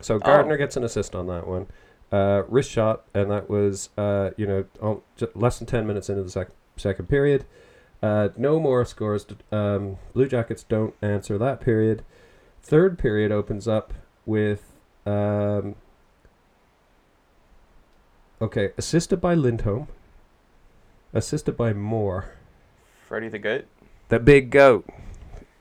[0.00, 1.66] So Gardiner gets an assist on that one.
[2.12, 6.08] Uh, wrist shot, and that was uh, you know oh, ju- less than ten minutes
[6.10, 7.44] into the sec- second period.
[8.04, 9.24] Uh, no more scores.
[9.50, 12.04] Um, Blue Jackets don't answer that period.
[12.62, 13.94] Third period opens up
[14.26, 14.74] with
[15.06, 15.74] um,
[18.42, 19.88] okay, assisted by Lindholm,
[21.14, 22.32] assisted by Moore.
[23.06, 23.64] freddie the goat
[24.10, 24.86] The big goat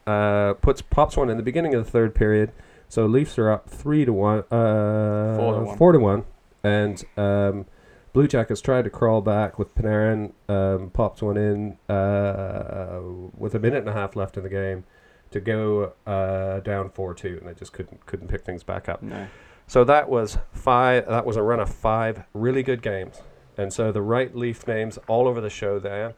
[0.05, 2.51] uh, puts pops one in the beginning of the third period.
[2.89, 5.77] So Leafs are up three to one, uh, Four to one.
[5.77, 6.25] four to one,
[6.61, 7.65] and um,
[8.13, 10.33] Blue Jackets tried to crawl back with Panarin.
[10.47, 12.99] Um, pops one in uh,
[13.35, 14.83] with a minute and a half left in the game
[15.31, 19.01] to go uh, down four two, and they just couldn't couldn't pick things back up.
[19.01, 19.27] no
[19.65, 21.07] So that was five.
[21.07, 23.21] That was a run of five really good games,
[23.57, 26.13] and so the right Leaf names all over the show there.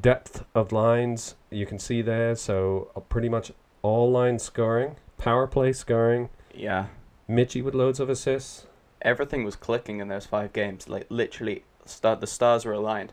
[0.00, 2.36] Depth of lines you can see there.
[2.36, 3.50] So uh, pretty much
[3.82, 6.28] all line scoring, power play scoring.
[6.54, 6.86] yeah
[7.28, 8.65] Mitchie with loads of assists.
[9.02, 10.88] Everything was clicking in those five games.
[10.88, 13.12] Like literally, star- the stars were aligned.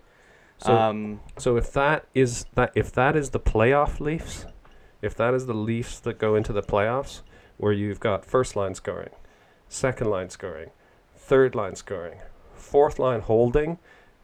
[0.60, 4.46] So um, so if that is that if that is the playoff Leafs,
[5.02, 7.22] if that is the Leafs that go into the playoffs,
[7.58, 9.12] where you've got first line scoring,
[9.68, 10.70] second line scoring,
[11.16, 12.20] third line scoring,
[12.56, 13.80] fourth line holding,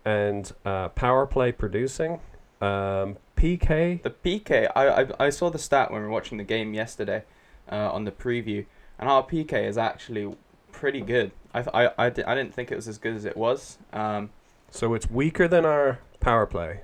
[0.05, 2.19] and uh, power play producing,
[2.61, 4.01] um, PK.
[4.01, 7.23] The PK, I, I I saw the stat when we were watching the game yesterday,
[7.71, 8.65] uh, on the preview,
[8.97, 10.35] and our PK is actually
[10.71, 11.31] pretty good.
[11.53, 13.77] I th- I I, di- I didn't think it was as good as it was.
[13.93, 14.29] Um,
[14.71, 16.81] So it's weaker than our power play,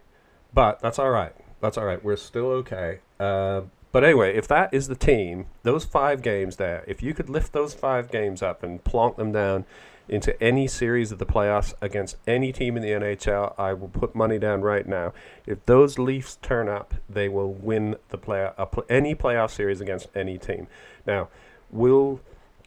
[0.53, 1.33] but that's all right.
[1.61, 2.03] That's all right.
[2.03, 2.99] We're still okay.
[3.19, 3.61] Uh,
[3.91, 7.53] but anyway, if that is the team, those five games there, if you could lift
[7.53, 9.65] those five games up and plonk them down
[10.09, 14.13] into any series of the playoffs against any team in the NHL, I will put
[14.13, 15.13] money down right now.
[15.47, 19.79] If those Leafs turn up, they will win the play a pl- any playoff series
[19.81, 20.67] against any team.
[21.07, 21.29] Now,
[21.71, 22.19] will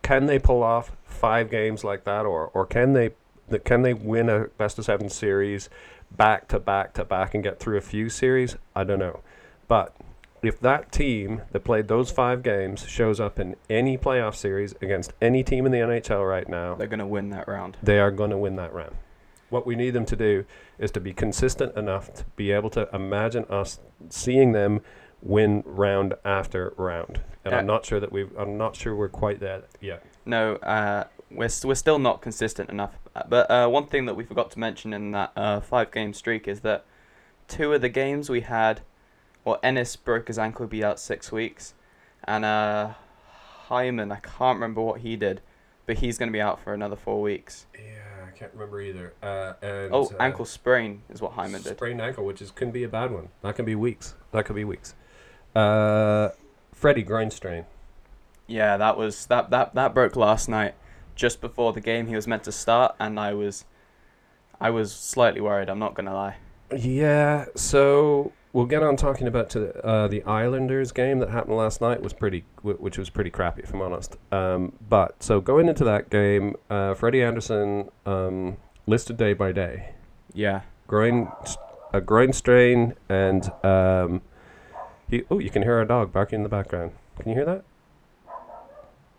[0.09, 3.11] can they pull off five games like that, or or can they
[3.65, 5.69] can they win a best of seven series
[6.11, 8.57] back to back to back and get through a few series?
[8.75, 9.21] I don't know,
[9.69, 9.95] but
[10.43, 15.13] if that team that played those five games shows up in any playoff series against
[15.21, 17.77] any team in the NHL right now, they're gonna win that round.
[17.83, 18.97] they are going to win that round.
[19.51, 20.47] What we need them to do
[20.79, 23.79] is to be consistent enough to be able to imagine us
[24.09, 24.81] seeing them
[25.23, 27.21] win round after round.
[27.45, 30.03] And I'm Uh, not sure that we I'm not sure we're quite there yet.
[30.25, 32.99] No, uh, we're we're still not consistent enough.
[33.17, 36.13] Uh, But uh, one thing that we forgot to mention in that uh, five game
[36.13, 36.85] streak is that
[37.49, 38.83] two of the games we had,
[39.45, 41.75] well, Ennis broke his ankle, be out six weeks,
[42.25, 42.91] and uh,
[43.69, 45.41] Hyman, I can't remember what he did,
[45.87, 47.67] but he's going to be out for another four weeks.
[47.75, 49.15] Yeah, I can't remember either.
[49.23, 51.77] Uh, and Oh, ankle sprain is what Hyman did.
[51.77, 53.29] sprained ankle, which is can be a bad one.
[53.43, 54.15] That can be weeks.
[54.33, 54.95] That could be weeks.
[55.59, 56.31] Uh,
[56.73, 57.65] Freddie groin strain.
[58.47, 60.75] Yeah, that was that that that broke last night,
[61.15, 63.65] just before the game he was meant to start, and I was,
[64.61, 65.69] I was slightly worried.
[65.69, 66.37] I'm not gonna lie.
[66.75, 71.81] Yeah, so we'll get on talking about to uh, the Islanders game that happened last
[71.81, 74.17] night was pretty, wh- which was pretty crappy if I'm honest.
[74.31, 78.57] Um, but so going into that game, uh, Freddie Andersen um,
[78.87, 79.95] listed day by day,
[80.33, 80.61] Yeah.
[80.87, 81.29] groin,
[81.93, 84.21] a groin strain, and um,
[85.09, 85.25] he.
[85.31, 86.93] Oh, you can hear our dog barking in the background.
[87.19, 87.65] Can you hear that?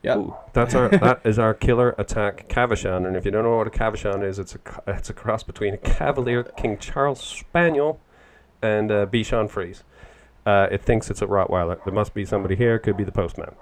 [0.02, 0.28] Yeah.
[0.54, 3.70] That's our that is our killer attack Cavachon, and if you don't know what a
[3.70, 8.00] Cavachon is, it's a it's a cross between a Cavalier King Charles Spaniel
[8.62, 9.84] and uh, Bichon Frise.
[10.46, 11.84] Uh, it thinks it's a Rottweiler.
[11.84, 12.80] There must be somebody here.
[12.80, 13.56] Could be the postman.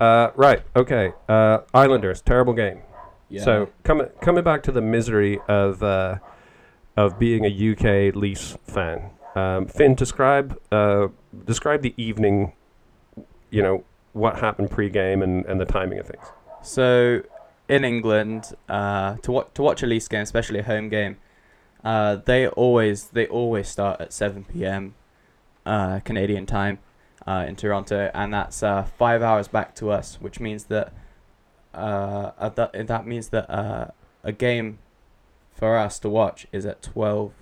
[0.00, 0.62] Uh, right.
[0.74, 1.12] Okay.
[1.28, 2.20] Uh, Islanders.
[2.20, 2.82] Terrible game.
[3.28, 3.42] Yeah.
[3.42, 6.18] So coming coming back to the misery of uh,
[6.96, 9.10] of being a UK Leafs fan.
[9.36, 11.08] Um, Finn, describe uh,
[11.44, 12.52] describe the evening.
[13.50, 16.24] You know what happened pre-game and, and the timing of things.
[16.62, 17.20] So
[17.68, 21.18] in England, uh, to watch to watch a Leafs game, especially a home game,
[21.84, 24.94] uh, they always they always start at seven p.m.
[25.66, 26.78] Uh, Canadian time
[27.26, 30.92] uh, in Toronto, and that's uh, five hours back to us, which means that
[31.74, 33.92] that that means that
[34.24, 34.78] a game
[35.52, 37.32] for us to watch is at 12,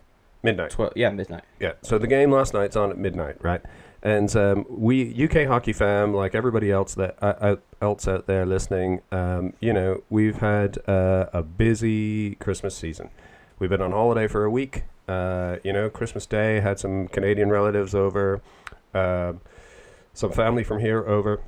[0.44, 0.70] Midnight.
[0.70, 1.42] 12 yeah midnight.
[1.58, 1.72] Yeah.
[1.82, 3.62] So the game last night's on at midnight, right?
[4.02, 8.44] And um, we UK hockey fam, like everybody else that uh, out, else out there
[8.44, 13.08] listening, um, you know, we've had uh, a busy Christmas season.
[13.58, 14.84] We've been on holiday for a week.
[15.08, 18.42] Uh, you know, Christmas Day had some Canadian relatives over,
[18.92, 19.40] um
[20.12, 21.40] some family from here over.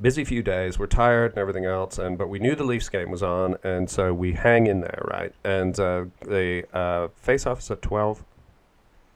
[0.00, 0.78] Busy few days.
[0.78, 3.88] We're tired and everything else, and but we knew the Leafs game was on, and
[3.88, 5.34] so we hang in there, right?
[5.44, 8.24] And uh, the uh, face-off is at twelve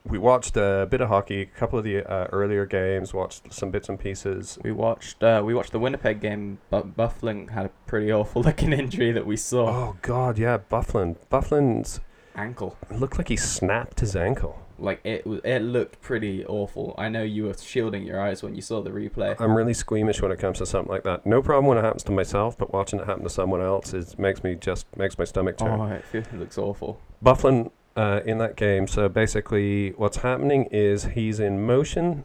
[0.09, 3.71] we watched a bit of hockey, a couple of the uh, earlier games, watched some
[3.71, 4.57] bits and pieces.
[4.63, 8.73] We watched uh, we watched the Winnipeg game, but Byfuglien had a pretty awful looking
[8.73, 9.67] injury that we saw.
[9.67, 11.17] Oh God, yeah, Byfuglien.
[11.31, 11.99] Byfuglien's
[12.35, 12.77] Ankle.
[12.91, 14.66] looked like he snapped his ankle.
[14.79, 16.93] Like it it looked pretty awful.
[16.97, 19.35] I know you were shielding your eyes when you saw the replay.
[19.39, 21.25] I'm really squeamish when it comes to something like that.
[21.25, 24.17] No problem when it happens to myself, but watching it happen to someone else is
[24.19, 25.79] makes me just makes my stomach turn.
[25.79, 27.01] Oh, it, it looks awful.
[27.23, 28.87] Byfuglien uh, in that game.
[28.87, 32.23] So basically, what's happening is he's in motion,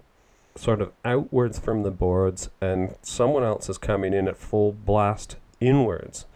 [0.54, 5.36] sort of outwards from the boards, and someone else is coming in at full blast
[5.60, 6.26] inwards.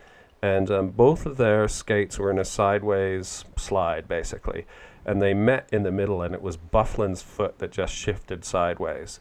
[0.43, 4.67] And um, both of their skates were in a sideways slide, basically.
[5.07, 9.20] And they met in the middle, and it was Byfuglien's foot that just shifted sideways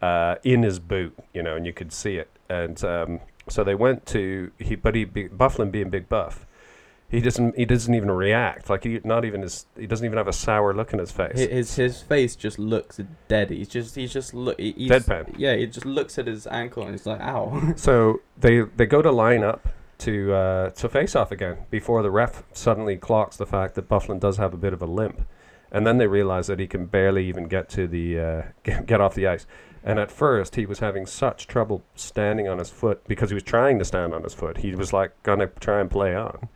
[0.00, 2.30] uh, in his boot, you know, and you could see it.
[2.48, 6.46] And um, so they went to he, but he be, Byfuglien being big buff,
[7.08, 10.28] he doesn't he doesn't even react like he not even his he doesn't even have
[10.28, 11.38] a sour look in his face.
[11.38, 13.50] His, his face just looks dead.
[13.50, 14.58] He's just he's just look.
[14.58, 15.34] He's, Deadpan.
[15.36, 19.02] Yeah, he just looks at his ankle and he's like, "Ow." So they they go
[19.02, 19.68] to line up
[19.98, 24.20] to uh, to face off again before the ref suddenly clocks the fact that Byfuglien
[24.20, 25.26] does have a bit of a limp,
[25.70, 29.00] and then they realize that he can barely even get to the uh, get, get
[29.00, 29.46] off the ice.
[29.86, 33.42] And at first, he was having such trouble standing on his foot because he was
[33.42, 34.58] trying to stand on his foot.
[34.58, 36.48] He was like gonna try and play on.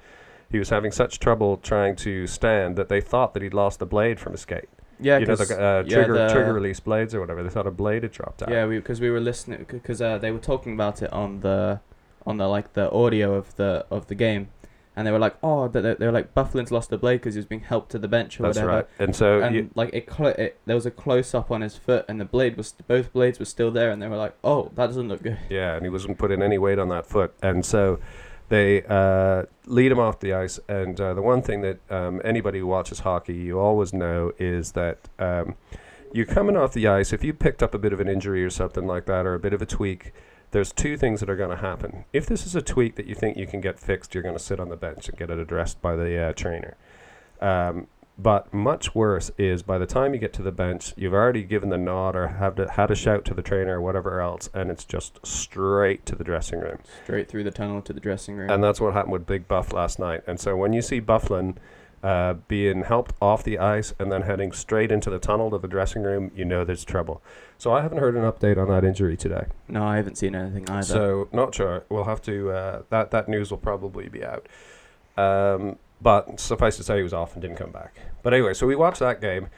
[0.50, 3.86] He was having such trouble trying to stand that they thought that he'd lost the
[3.86, 4.70] blade from his skate.
[5.00, 7.42] Yeah, you know, the uh, yeah, trigger the- trigger release blades or whatever.
[7.42, 8.50] They thought a blade had dropped out.
[8.50, 11.80] Yeah, we because we were listening because uh, they were talking about it on the
[12.28, 14.48] on the like the audio of the of the game,
[14.94, 17.38] and they were like, oh, they, they were like Byfuglien's lost the blade because he
[17.38, 18.76] was being helped to the bench or that's whatever.
[18.78, 18.86] right.
[18.98, 21.76] And so And you, like it, clo- it, there was a close up on his
[21.76, 24.70] foot, and the blade was both blades were still there, and they were like, "Oh,
[24.74, 27.64] that doesn't look good." Yeah, and he wasn't putting any weight on that foot, and
[27.64, 27.98] so
[28.50, 30.58] they uh, lead him off the ice.
[30.68, 34.72] And uh, the one thing that um, anybody who watches hockey, you always know, is
[34.72, 35.54] that um,
[36.12, 37.12] you're coming off the ice.
[37.12, 39.38] If you picked up a bit of an injury or something like that, or a
[39.38, 40.12] bit of a tweak,
[40.50, 42.04] there's two things that are going to happen.
[42.12, 44.42] If this is a tweak that you think you can get fixed, you're going to
[44.42, 46.76] sit on the bench and get it addressed by the uh, trainer.
[47.40, 47.86] Um,
[48.20, 51.68] but much worse is by the time you get to the bench, you've already given
[51.68, 54.70] the nod or have to, had a shout to the trainer or whatever else, and
[54.72, 56.78] it's just straight to the dressing room.
[57.04, 58.50] Straight through the tunnel to the dressing room.
[58.50, 60.22] And that's what happened with Big Buff last night.
[60.26, 61.58] And so when you see Byfuglien
[62.02, 65.68] uh, being helped off the ice and then heading straight into the tunnel to the
[65.68, 67.22] dressing room, you know there's trouble.
[67.56, 69.46] So I haven't heard an update on that injury today.
[69.68, 70.82] no, I haven't seen anything either.
[70.86, 71.84] So not sure.
[71.88, 72.50] We'll have to.
[72.50, 74.46] Uh, that that news will probably be out.
[75.16, 77.96] Um, but suffice to say, he was off and didn't come back.
[78.22, 79.48] But anyway, so we watched that game,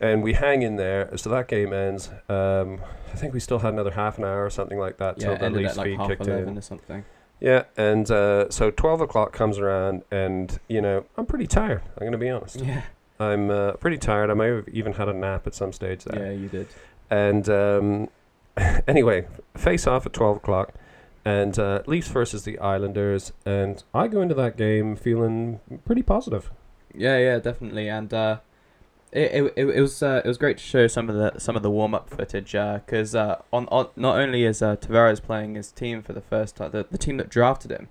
[0.00, 1.14] and we hang in there.
[1.18, 2.08] So that game ends.
[2.28, 2.80] Um,
[3.12, 5.50] I think we still had another half an hour or something like that yeah, till
[5.52, 6.58] the at like half kicked eleven in.
[6.58, 7.04] or something.
[7.42, 11.82] Yeah, and uh, so twelve o'clock comes around, and you know I'm pretty tired.
[11.98, 12.60] I'm gonna be honest.
[12.60, 12.82] Yeah,
[13.18, 14.30] I'm uh, pretty tired.
[14.30, 16.26] I may have even had a nap at some stage there.
[16.26, 16.68] yeah, you did.
[17.10, 18.08] And um,
[18.88, 19.26] anyway,
[19.56, 20.72] face off at 12 o'clock.
[21.24, 23.32] And uh, Leafs versus the Islanders.
[23.44, 26.50] And I go into that game feeling pretty positive.
[26.94, 28.38] Yeah, yeah, definitely, and uh,
[29.12, 31.54] it, it, it, it was uh, it was great to show some of the some
[31.54, 35.54] of the warm up footage because uh, on, on not only is uh, Tavares playing
[35.54, 37.88] his team for the first time, the, the team that drafted him,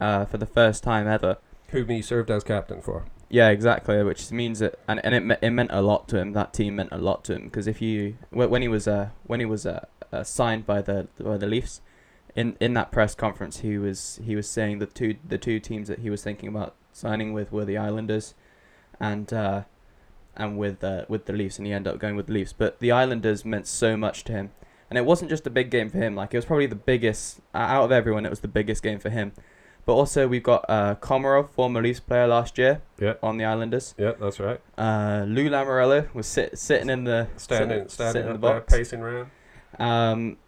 [0.00, 1.38] uh, for the first time ever.
[1.70, 3.04] Whom he served as captain for.
[3.28, 4.02] Yeah, exactly.
[4.02, 6.32] Which means that, and, and it me- it meant a lot to him.
[6.32, 9.10] That team meant a lot to him because if you wh- when he was uh
[9.24, 11.82] when he was uh, uh signed by the by the Leafs,
[12.34, 15.88] in in that press conference he was he was saying the two the two teams
[15.88, 18.34] that he was thinking about signing with were the Islanders,
[19.00, 19.64] and uh,
[20.36, 22.52] and with uh, with the Leafs, and he ended up going with the Leafs.
[22.52, 24.50] But the Islanders meant so much to him,
[24.90, 26.14] and it wasn't just a big game for him.
[26.14, 28.26] Like it was probably the biggest uh, out of everyone.
[28.26, 29.32] It was the biggest game for him.
[29.84, 33.14] But also we've got uh, Komarov, former Leafs player last year, Yeah.
[33.22, 33.94] on the Islanders.
[33.96, 34.60] Yeah, that's right.
[34.76, 38.60] Uh, Lou Lamoriello was sit, sitting in the Standing, sitting, standing sitting in the there,
[38.60, 38.72] box.
[38.74, 39.30] pacing around.
[39.78, 40.38] Um,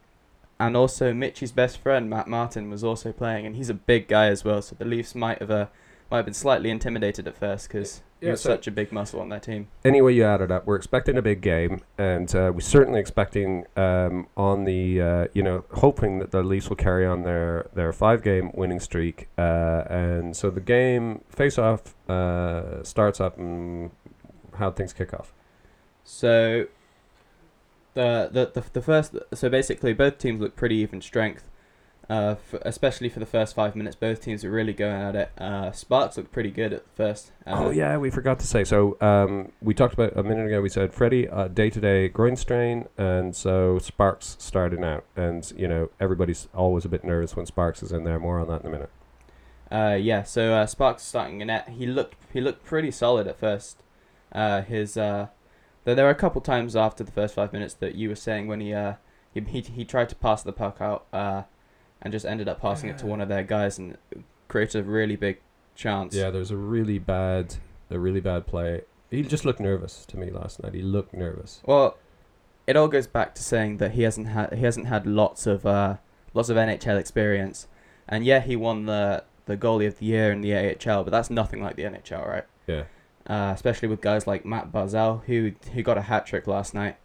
[0.59, 4.26] and also Mitchy's best friend Matt Martin was also playing, and he's a big guy
[4.26, 4.61] as well.
[4.61, 5.66] So the Leafs might have uh,
[6.11, 8.90] might have been slightly intimidated at first because he Yeah, was so- such a big
[8.92, 9.68] muscle on their team.
[9.84, 10.66] Anyway, you add it up.
[10.66, 15.42] We're expecting a big game, and uh, we're certainly expecting um, on the uh, you
[15.42, 19.84] know hoping that the Leafs will carry on their their five game winning streak, uh,
[19.88, 23.90] and so the game face off uh, starts up and
[24.54, 25.32] how things kick off.
[26.04, 26.66] So
[27.94, 31.48] the, the the the first so basically both teams look pretty even strength.
[32.11, 35.30] Uh, f especially for the first five minutes, both teams are really going at it.
[35.36, 37.32] Uh, Sparks looked pretty good at first.
[37.46, 38.64] Uh, oh yeah, we forgot to say.
[38.64, 40.62] So um, we talked about a minute ago.
[40.62, 45.52] We said Freddie uh, day to day groin strain, and so Sparks starting out, and
[45.54, 48.18] you know everybody's always a bit nervous when Sparks is in there.
[48.18, 48.90] More on that in a minute.
[49.70, 51.68] Uh, yeah, so uh, Sparks starting in net.
[51.68, 53.82] He looked he looked pretty solid at first.
[54.32, 55.26] Uh, his uh,
[55.84, 58.46] there, there were a couple times after the first five minutes that you were saying
[58.46, 58.94] when he uh
[59.32, 61.42] he he, he tried to pass the puck out uh,
[62.03, 63.96] and just ended up passing it to one of their guys and
[64.49, 65.40] created a really big
[65.74, 66.14] chance.
[66.14, 67.57] Yeah, there's a really bad,
[67.90, 68.82] a really bad play.
[69.11, 70.74] He just looked nervous to me last night.
[70.74, 71.62] He looked nervous.
[71.64, 71.96] Well,
[72.66, 75.64] it all goes back to saying that he hasn't had he hasn't had lots of
[75.64, 75.96] uh
[76.34, 77.66] lots of NHL experience,
[78.09, 81.30] and yeah, he won the the goalie of the year in the AHL, but that's
[81.30, 82.44] nothing like the NHL, right?
[82.66, 82.84] Yeah.
[83.26, 86.96] uh, especially with guys like Matt Barzal, who who got a hat trick last night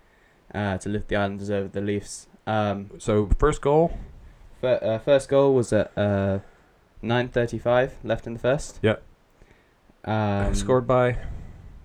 [0.54, 2.28] uh, to lift the Islanders over the Leafs.
[2.46, 3.98] Um, So first goal.
[4.64, 6.40] Fir- uh, first goal was at uh,
[7.04, 8.80] 9:35 left in the first.
[8.82, 8.96] Yeah.
[10.06, 11.18] Um, scored by.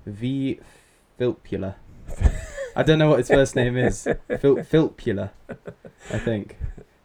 [0.07, 0.61] V.
[1.19, 1.75] Filppula.
[2.77, 4.05] I don't know what his first name is.
[4.05, 5.31] Fil- Filppula,
[6.13, 6.57] I think.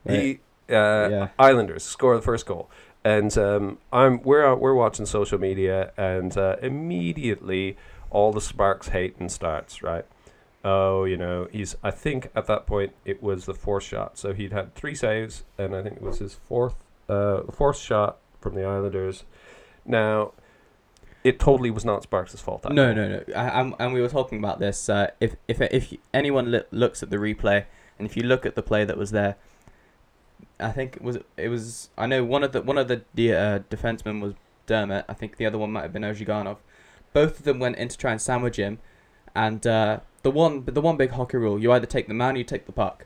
[0.08, 1.28] He uh, yeah.
[1.40, 2.70] Islanders score the first goal,
[3.04, 7.78] and um, I'm we're out, we're watching social media, and uh, immediately
[8.12, 9.82] all the sparks hating starts.
[9.82, 10.06] Right?
[10.64, 11.76] Oh, you know, he's.
[11.84, 15.44] I think at that point it was the fourth shot, so he'd had three saves,
[15.58, 16.76] and I think it was his fourth,
[17.10, 19.26] uh, fourth shot from the Islanders.
[19.86, 20.32] Now,
[21.24, 22.64] it totally was not Sparks' fault.
[22.70, 23.24] No, no, no.
[23.36, 24.88] I, I'm, and we were talking about this.
[24.88, 27.66] Uh, if if if anyone li- looks at the replay,
[28.00, 29.36] and if you look at the play that was there,
[30.60, 31.90] I think it was it was.
[31.98, 34.34] I know one of the one of the uh, defensemen was
[34.66, 35.06] Dermott.
[35.10, 36.58] I think the other one might have been Ozhiganov.
[37.12, 38.80] Both of them went in to try and sandwich him,
[39.36, 42.40] And uh, the one the one big hockey rule: you either take the man, or
[42.40, 43.06] you take the puck.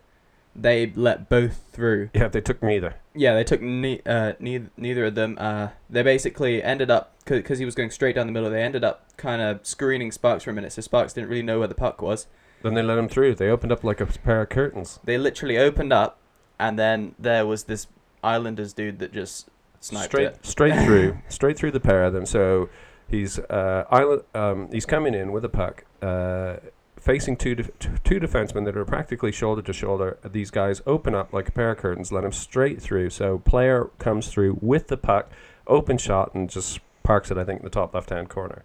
[0.56, 2.10] They let both through.
[2.16, 2.96] Yeah, they took neither.
[3.14, 5.38] Yeah, they took ne- uh, neither neither of them.
[5.40, 8.50] Uh, they basically ended up because he was going straight down the middle.
[8.50, 11.60] They ended up kind of screening Sparks for a minute, so Sparks didn't really know
[11.60, 12.28] where the puck was.
[12.64, 13.36] Then they let him through.
[13.36, 15.00] They opened up like a pair of curtains.
[15.04, 16.18] They literally opened up,
[16.60, 17.86] and then there was this
[18.24, 19.50] Islanders dude that just
[19.80, 20.46] sniped straight it.
[20.46, 22.26] straight through, straight through the pair of them.
[22.26, 22.70] So
[23.08, 26.56] he's uh, island, um, he's coming in with a puck, uh,
[27.00, 27.72] facing two def-
[28.04, 30.18] two defensemen that are practically shoulder to shoulder.
[30.24, 33.10] These guys open up like a pair of curtains, let him straight through.
[33.12, 35.32] So player comes through with the puck,
[35.66, 37.38] open shot, and just parks it.
[37.38, 38.64] I think in the top left hand corner.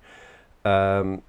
[0.64, 1.22] Um,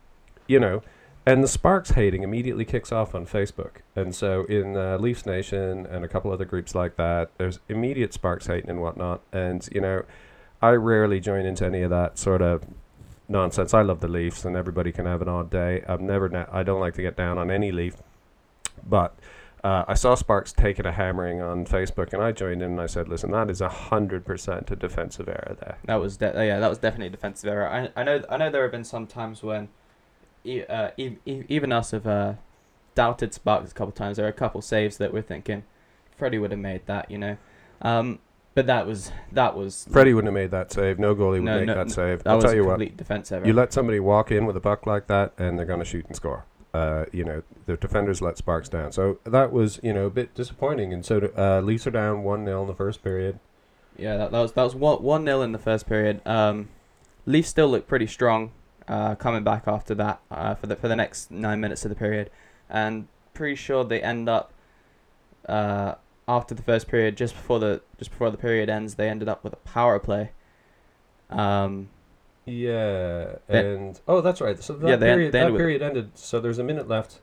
[0.48, 0.82] you know.
[1.26, 3.76] And the Sparks hating immediately kicks off on Facebook.
[3.96, 8.14] And so in uh, Leafs Nation and a couple other groups like that, there's immediate
[8.14, 9.22] Sparks hating and whatnot.
[9.32, 10.04] And, you know,
[10.62, 12.66] I rarely join into any of that sort of
[13.34, 13.74] nonsense.
[13.74, 15.84] I love the Leafs and everybody can have an odd day.
[15.88, 17.96] I've never, na- I don't like to get down on any Leaf.
[18.88, 19.18] But
[19.64, 22.86] uh, I saw Sparks taking a hammering on Facebook and I joined in and I
[22.86, 25.78] said, listen, that is a 100% a defensive error there.
[25.86, 27.68] That was de- yeah, that was definitely a defensive error.
[27.68, 29.70] I, I know I know there have been some times when,
[30.46, 32.34] uh, even us have uh,
[32.96, 34.18] doubted Sparks a couple times.
[34.18, 35.64] There are a couple saves that we're thinking,
[36.18, 37.38] Freddie would have made that, you know,
[37.82, 38.20] um,
[38.56, 41.00] but that was that was Freddie wouldn't have made that save.
[41.00, 42.24] No goalie would No, make no, that save.
[42.24, 42.80] that I'll tell you what.
[42.98, 43.46] defense error.
[43.46, 46.06] You let somebody walk in with a buck like that, and they're going to shoot
[46.08, 46.46] and score.
[46.74, 48.92] Uh, you know, the defenders let Sparks down.
[48.92, 50.92] So that was, you know, a bit disappointing.
[50.92, 53.40] And so uh, Leafs are down 1 0 in the first period.
[53.96, 56.22] Yeah, that, that was that was one one nil in the first period.
[56.26, 56.70] Um,
[57.28, 58.52] Leafs still look pretty strong,
[58.88, 61.96] uh, coming back after that uh, for the for the next nine minutes of the
[61.96, 62.32] period,
[62.70, 64.52] and pretty sure they end up
[65.48, 65.94] uh,
[66.28, 69.44] after the first period, just before the just before the period ends, they ended up
[69.44, 70.32] with a power play.
[71.30, 71.90] Um,
[72.46, 73.36] Yeah.
[73.48, 74.62] And, oh, that's right.
[74.62, 76.18] So that, Yeah, they period, they that period ended.
[76.18, 77.22] So there's a minute left.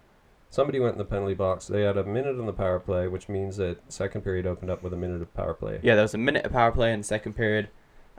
[0.48, 1.68] Somebody went in the penalty box.
[1.68, 4.82] They had a minute on the power play, which means that second period opened up
[4.82, 5.78] with a minute of power play.
[5.82, 7.68] yeah, there was a minute of power play in the second period.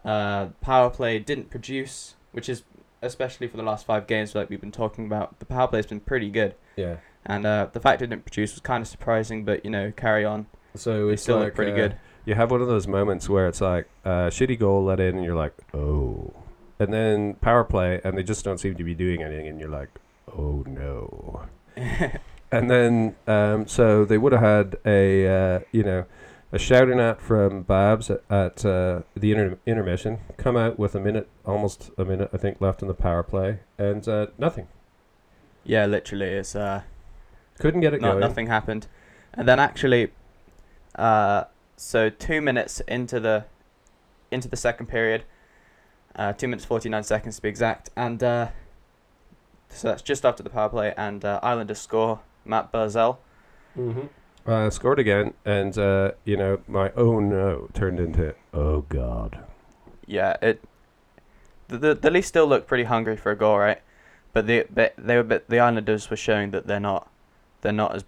[0.05, 2.63] Uh, power play didn't produce, which is
[3.01, 5.39] especially for the last five games, like we've been talking about.
[5.39, 6.55] The power play's been pretty good.
[6.75, 6.97] Yeah.
[7.25, 10.23] And uh, the fact it didn't produce was kind of surprising, but you know, carry
[10.23, 10.47] on.
[10.76, 11.97] So it's still like, look pretty uh, good.
[12.26, 15.26] You have one of those moments where it's like uh, shitty goal let in, and
[15.26, 16.34] you're like, oh,
[16.80, 19.69] and then power play, and they just don't seem to be doing anything, and you're
[19.69, 19.89] like,
[20.38, 21.45] oh no.
[22.51, 26.05] And then, um, so they would have had a, uh, you know,
[26.51, 30.99] a shouting out from Babs at, at uh, the inter- intermission, come out with a
[30.99, 34.67] minute, almost a minute, I think, left in the power play, and uh, nothing.
[35.63, 36.82] yeah, literally, it's uh,
[37.57, 38.19] Couldn't get it going.
[38.19, 38.88] nothing happened.
[39.34, 40.11] And then actually,
[40.96, 41.46] uh,
[41.78, 43.46] so two minutes into the
[44.32, 45.24] into the second period,
[46.16, 48.48] uh, two minutes forty nine seconds to be exact, and uh,
[49.70, 52.22] so that's just after the power play, and uh, Islanders score.
[52.46, 53.18] Matt Barzal.
[53.78, 54.08] Mm-hmm.
[54.46, 59.44] Uh, scored again, and uh, you know my oh no turned into oh god.
[60.08, 60.64] Yeah, it.
[61.68, 63.82] The the, the Leafs still look pretty hungry for a goal, right?
[64.34, 67.10] But the but they were but the Islanders were showing that they're not,
[67.62, 68.04] they're not as,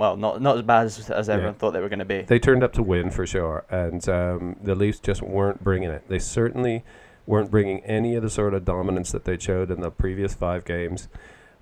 [0.00, 1.58] well not not as bad as, as everyone Yeah.
[1.58, 2.22] thought they were going to be.
[2.22, 6.08] They turned up to win for sure, and um, the Leafs just weren't bringing it.
[6.08, 6.82] They certainly
[7.26, 10.64] weren't bringing any of the sort of dominance that they showed in the previous five
[10.64, 11.06] games.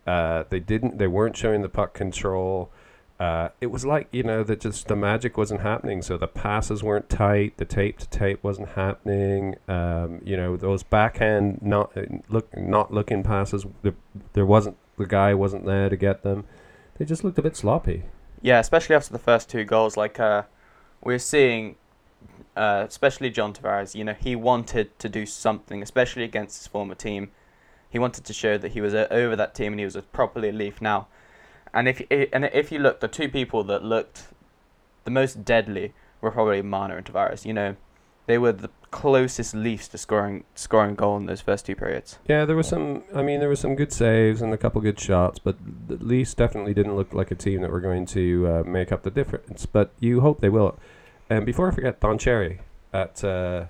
[0.06, 0.96] Uh, they didn't.
[0.96, 2.70] They weren't showing the puck control.
[3.20, 6.00] Uh, it was like you know that just the magic wasn't happening.
[6.02, 7.56] So the passes weren't tight.
[7.56, 9.56] The tape to tape wasn't happening.
[9.66, 11.92] Um, you know those backhand not
[12.30, 13.66] look not looking passes.
[13.82, 13.92] The,
[14.34, 16.44] there wasn't the guy wasn't there to get them.
[16.96, 18.04] They just looked a bit sloppy.
[18.40, 20.44] Yeah, especially after the first two goals, like uh,
[21.02, 21.76] we're seeing,
[22.56, 23.94] uh, especially John Tavares.
[23.94, 27.30] You know, he wanted to do something, especially against his former team.
[27.90, 30.02] He wanted to show that he was uh, over that team and he was a
[30.02, 31.08] properly a Leaf now.
[31.72, 34.28] And if and if you look, the two people that looked
[35.04, 37.44] the most deadly were probably Marner and Tavares.
[37.44, 37.76] You know,
[38.28, 42.18] they were the closest Leafs to scoring scoring a goal in those first two periods.
[42.28, 43.02] Yeah, there was some.
[43.14, 45.56] I mean, there were some good saves and a couple good shots, but
[45.88, 49.02] the Leafs definitely didn't look like a team that were going to uh, make up
[49.02, 49.66] the difference.
[49.66, 50.78] But you hope they will.
[51.30, 52.60] And before I forget, Don Cherry
[52.92, 53.64] at uh,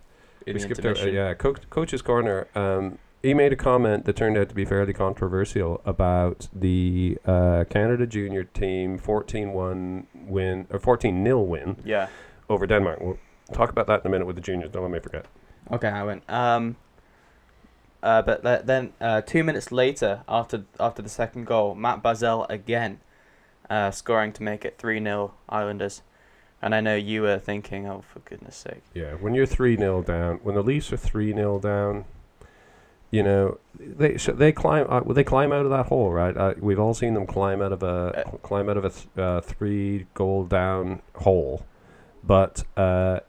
[0.44, 1.14] we skipped over, intermission.
[1.14, 2.48] yeah, coach, coach's corner.
[2.56, 7.64] Um, he made a comment that turned out to be fairly controversial about the uh,
[7.68, 12.09] Canada junior team 14-1 win or 14-0 win yeah.
[12.48, 13.18] over Denmark.
[13.53, 14.70] Talk about that in a minute with the juniors.
[14.70, 15.26] Don't let me forget.
[15.72, 16.22] Okay, I went.
[16.28, 16.76] Um,
[18.03, 23.01] uh, but then uh, two minutes later, after after the second goal, Matt Barzal again
[23.68, 26.03] uh, scoring to make it 3 0 Islanders.
[26.61, 28.82] And I know you were thinking, oh, for goodness sake.
[28.92, 32.05] Yeah, when you're 3 0 down, when the Leafs are 3 0 down,
[33.11, 36.36] you know, they sh- they climb uh, well, they climb out of that hole, right?
[36.36, 39.07] Uh, we've all seen them climb out of a Uh, climb out of a th-
[39.16, 41.64] uh, three goal down hole,
[42.24, 43.20] but uh,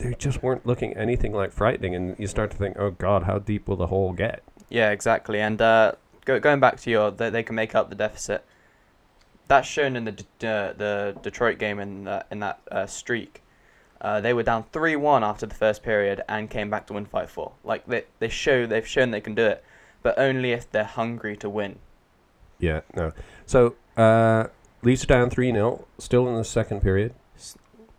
[0.00, 1.94] they just weren't looking anything like frightening.
[1.94, 4.42] And you start to think, oh God, how deep will the hole get?
[4.68, 5.40] Yeah, exactly.
[5.40, 5.92] And uh,
[6.24, 8.44] go, going back to your, they, they can make up the deficit.
[9.48, 13.42] That's shown in the D- uh, the Detroit game in that in that uh, streak.
[14.00, 17.04] Uh, they were down three one after the first period and came back to win
[17.04, 17.52] five four.
[17.64, 19.64] Like they they show they've shown they can do it,
[20.04, 21.80] but only if they're hungry to win.
[22.60, 23.12] Yeah, no.
[23.44, 24.46] So uh,
[24.82, 27.12] Leafs are down three 0 still in the second period.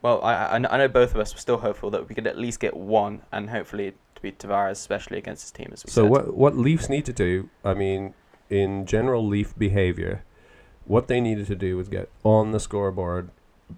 [0.01, 2.37] Well, I, I, I know both of us were still hopeful that we could at
[2.37, 5.69] least get one, and hopefully to beat Tavares, especially against his team.
[5.71, 6.11] As we So said.
[6.11, 7.49] what what Leafs need to do?
[7.63, 8.13] I mean,
[8.49, 10.23] in general Leaf behavior,
[10.85, 13.29] what they needed to do was get on the scoreboard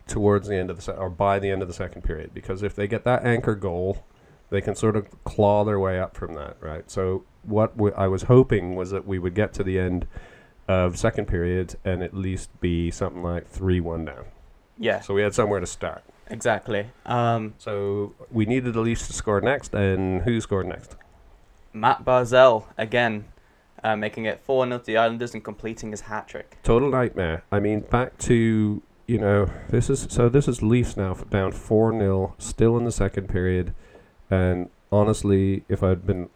[0.08, 2.64] towards the end of the se- or by the end of the second period because
[2.64, 4.04] if they get that anchor goal,
[4.50, 6.90] they can sort of claw their way up from that, right?
[6.90, 10.08] So what we, I was hoping was that we would get to the end
[10.68, 14.26] of second period and at least be something like three one down.
[14.80, 16.04] Yeah, So we had somewhere to start.
[16.30, 16.88] Exactly.
[17.06, 20.96] Um, So we needed the Leafs to score next, and who scored next?
[21.74, 23.26] Matt Barzal again,
[23.84, 26.58] uh, making it four 0 to the Islanders and completing his hat trick.
[26.64, 27.44] total nightmare.
[27.52, 31.92] I mean, back to you know this is so this is Leafs now down four
[31.92, 33.74] 0 still in the second period,
[34.30, 36.30] and honestly, if I'd been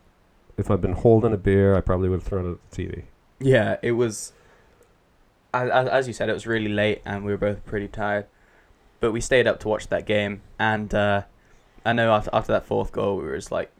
[0.57, 3.03] if I'd been holding a beer, I probably would have thrown it at the TV.
[3.39, 4.33] Yeah, it was.
[5.53, 8.25] As, as you said, it was really late, and we were both pretty tired.
[8.99, 11.23] But we stayed up to watch that game, and uh,
[11.85, 13.71] I know after after that fourth goal, we were just like,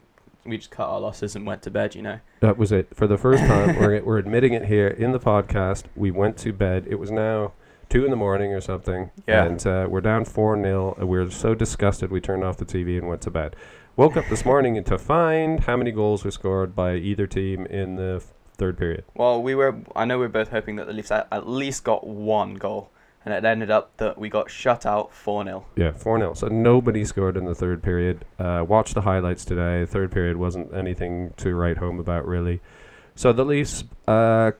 [0.45, 1.95] we just cut our losses and went to bed.
[1.95, 2.20] You know.
[2.39, 3.76] That was it for the first time.
[3.80, 5.86] we're we're admitting it here in the podcast.
[5.95, 6.86] We went to bed.
[6.88, 7.53] It was now
[7.89, 9.11] two in the morning or something.
[9.28, 9.45] Yeah.
[9.45, 12.65] And uh, we're down four 0 and We were so disgusted we turned off the
[12.65, 13.55] TV and went to bed.
[13.95, 17.95] Woke up this morning to find how many goals were scored by either team in
[17.95, 19.03] the f- third period.
[19.15, 19.76] Well, we were.
[19.95, 22.91] I know we were both hoping that the Leafs at, at least got one goal,
[23.28, 26.34] and it ended up that we got shut out four 0 Yeah, 4 0.
[26.34, 28.23] So nobody scored in the third period.
[28.39, 29.86] Uh, watch the highlights today.
[29.86, 32.61] Third period wasn't anything to write home about, really.
[33.15, 34.51] So the Leafs' uh,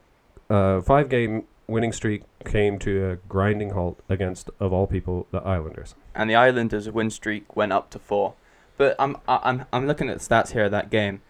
[0.50, 5.40] uh, five game winning streak came to a grinding halt against, of all people, the
[5.40, 5.96] Islanders.
[6.14, 8.34] and the Islanders' win streak went up to four.
[8.76, 11.22] But I'm I'm I'm looking at the stats here of that game,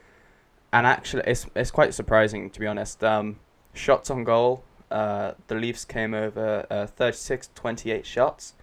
[0.73, 3.03] and actually it's it's quite surprising to be honest.
[3.03, 3.39] Um,
[3.73, 8.53] shots on goal, uh, the Leafs came over uh, 36 28 shots.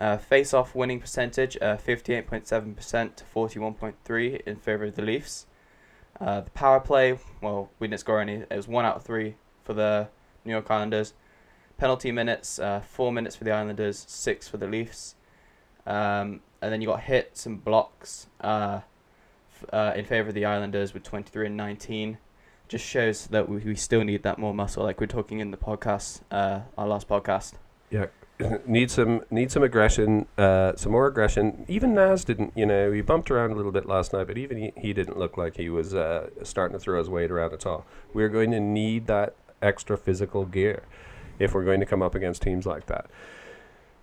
[0.00, 5.46] Uh, face-off winning percentage, uh, 58.7% to 41.3 in favor of the Leafs.
[6.20, 8.34] Uh, the power play, well, we didn't score any.
[8.34, 10.08] It was one out of three for the
[10.44, 11.14] New York Islanders.
[11.78, 15.14] Penalty minutes, uh, four minutes for the Islanders, six for the Leafs.
[15.86, 18.80] Um, and then you got hits and blocks uh,
[19.62, 22.18] f- uh, in favor of the Islanders with 23 and 19.
[22.74, 25.56] Just shows that we, we still need that more muscle, like we're talking in the
[25.56, 27.52] podcast, uh, our last podcast.
[27.88, 28.06] Yeah,
[28.66, 31.64] need some need some aggression, uh, some more aggression.
[31.68, 34.56] Even Nas didn't, you know, he bumped around a little bit last night, but even
[34.58, 37.64] he, he didn't look like he was uh, starting to throw his weight around at
[37.64, 37.86] all.
[38.12, 40.82] We're going to need that extra physical gear
[41.38, 43.06] if we're going to come up against teams like that.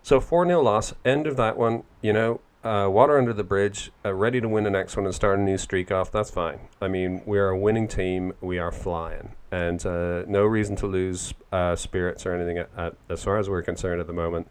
[0.02, 3.92] So 4 0 loss, end of that one, you know, uh, water under the bridge,
[4.06, 6.12] uh, ready to win the next one and start a new streak off.
[6.12, 6.60] That's fine.
[6.82, 8.34] I mean, we're a winning team.
[8.42, 9.32] We are flying.
[9.52, 13.50] And uh, no reason to lose uh, spirits or anything at, at, as far as
[13.50, 14.48] we're concerned at the moment.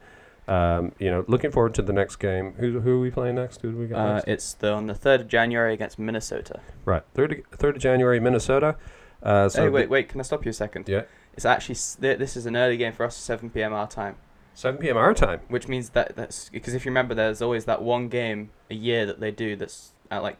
[0.48, 2.54] Um, you know, looking forward to the next game.
[2.54, 3.62] Who, who are we playing next?
[3.62, 4.28] Who do we got Uh, next?
[4.28, 6.61] it's the, on the 3rd of January against Minnesota.
[6.84, 8.76] Right, 3rd, 3rd of January, Minnesota.
[9.22, 10.88] Uh, so hey, wait, wait, can I stop you a second?
[10.88, 11.02] Yeah.
[11.34, 11.76] It's actually,
[12.16, 13.72] this is an early game for us, 7 p.m.
[13.72, 14.16] our time.
[14.61, 14.96] 7 p.m.
[14.96, 15.40] our time.
[15.48, 19.06] Which means that that's because if you remember, there's always that one game a year
[19.06, 20.36] that they do that's at like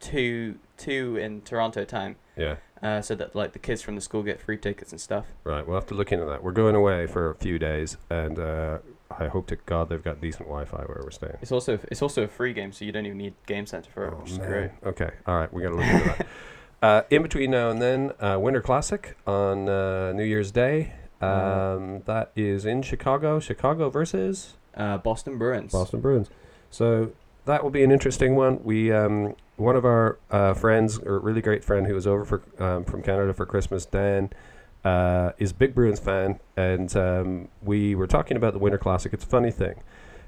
[0.00, 2.56] two two in Toronto time, Yeah.
[2.82, 5.26] uh, so that like the kids from the school get free tickets and stuff.
[5.44, 6.42] Right, we'll have to look into that.
[6.42, 8.78] We're going away for a few days, and uh,
[9.18, 11.36] I hope to God they've got decent Wi-Fi where we're staying.
[11.40, 14.06] It's also it's also a free game, so you don't even need Game Center for
[14.08, 14.48] it, Oh, which is man.
[14.48, 14.70] great.
[14.84, 16.26] Okay, all right, we got to look into that.
[16.82, 20.92] Uh, in between now and then, uh, Winter Classic on uh, New Year's Day.
[21.20, 23.40] Um, that is in Chicago.
[23.40, 25.72] Chicago versus Uh, Boston Bruins.
[25.72, 26.28] Boston Bruins.
[26.70, 27.12] So
[27.44, 28.62] that will be an interesting one.
[28.64, 32.62] We um, one of our uh, friends, or really great friend, who was over for
[32.62, 34.30] um, from Canada for Christmas, Dan,
[34.84, 39.12] uh, is a big Bruins fan, and um, we were talking about the Winter Classic.
[39.12, 39.76] It's a funny thing,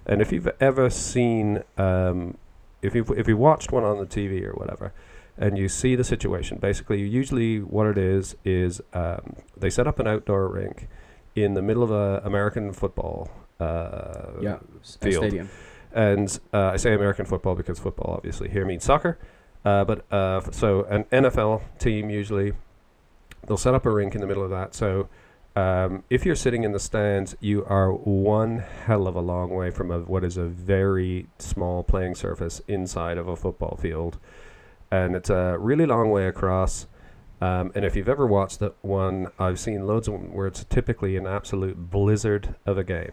[0.07, 2.37] and if you've ever seen, um,
[2.83, 4.93] if you if you watched one on the TV or whatever.
[5.39, 6.59] And you see the situation.
[6.59, 10.89] Basically, usually what it is is um, they set up an outdoor rink
[11.35, 13.31] in the middle of a American football
[13.61, 14.59] uh, Yeah,
[15.01, 15.15] field.
[15.25, 15.51] stadium.
[15.93, 19.19] and uh, I say American football because football obviously here means soccer.
[19.65, 22.53] Uh, but uh, f- so an NFL team usually
[23.47, 24.75] they'll set up a rink in the middle of that.
[24.75, 25.09] So
[25.55, 29.71] um, if you're sitting in the stands, you are one hell of a long way
[29.71, 34.19] from a, what is a very small playing surface inside of a football field,
[34.91, 36.87] and it's a really long way across.
[37.41, 40.65] Um, and if you've ever watched that one, I've seen loads of them where it's
[40.65, 43.13] typically an absolute blizzard of a game.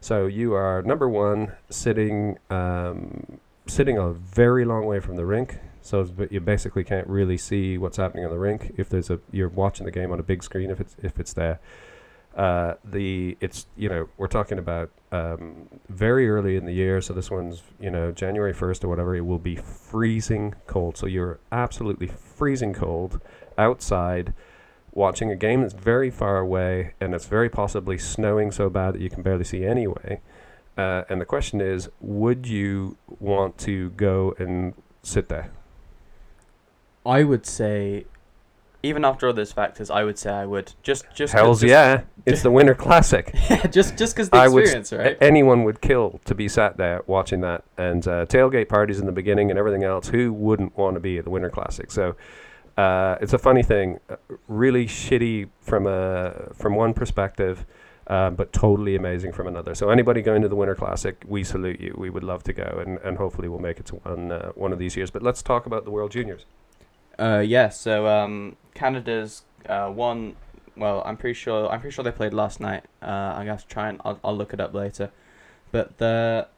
[0.00, 5.58] So you are number one sitting um, sitting a very long way from the rink.
[5.80, 9.10] So it's b- you basically can't really see what's happening on the rink if there's
[9.10, 11.58] a you're watching the game on a big screen if it's if it's there.
[12.36, 17.14] Uh, the it's you know we're talking about um, very early in the year, so
[17.14, 19.14] this one's you know January first or whatever.
[19.14, 23.20] It will be freezing cold, so you're absolutely freezing cold
[23.56, 24.32] outside
[24.94, 29.00] watching a game that's very far away and it's very possibly snowing so bad that
[29.00, 30.20] you can barely see anyway.
[30.76, 35.50] Uh, and the question is, would you want to go and sit there?
[37.06, 38.06] I would say,
[38.84, 42.02] even after all those factors, I would say I would just just Hell's just, yeah!
[42.26, 43.30] It's the Winter Classic.
[43.50, 45.16] yeah, just just because the I would experience, right?
[45.20, 49.06] A- anyone would kill to be sat there watching that and uh, tailgate parties in
[49.06, 50.08] the beginning and everything else.
[50.08, 51.90] Who wouldn't want to be at the Winter Classic?
[51.90, 52.16] So
[52.76, 54.16] uh, it's a funny thing, uh,
[54.48, 57.66] really shitty from a from one perspective,
[58.06, 59.74] uh, but totally amazing from another.
[59.74, 61.94] So anybody going to the Winter Classic, we salute you.
[61.96, 64.72] We would love to go, and, and hopefully we'll make it to one uh, one
[64.72, 65.10] of these years.
[65.10, 66.46] But let's talk about the World Juniors.
[67.18, 67.68] Uh, yeah.
[67.68, 70.36] So um, Canada's uh, won.
[70.76, 71.68] Well, I'm pretty sure.
[71.70, 72.84] I'm pretty sure they played last night.
[73.02, 75.10] Uh, I'm gonna have to try and I'll, I'll look it up later.
[75.72, 76.48] But the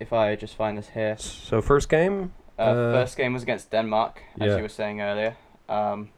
[0.00, 3.70] if I just find this here, So first game, uh, Uh, first game was against
[3.70, 4.56] Denmark, as yeah.
[4.56, 5.36] you were saying earlier.
[5.68, 6.08] Um,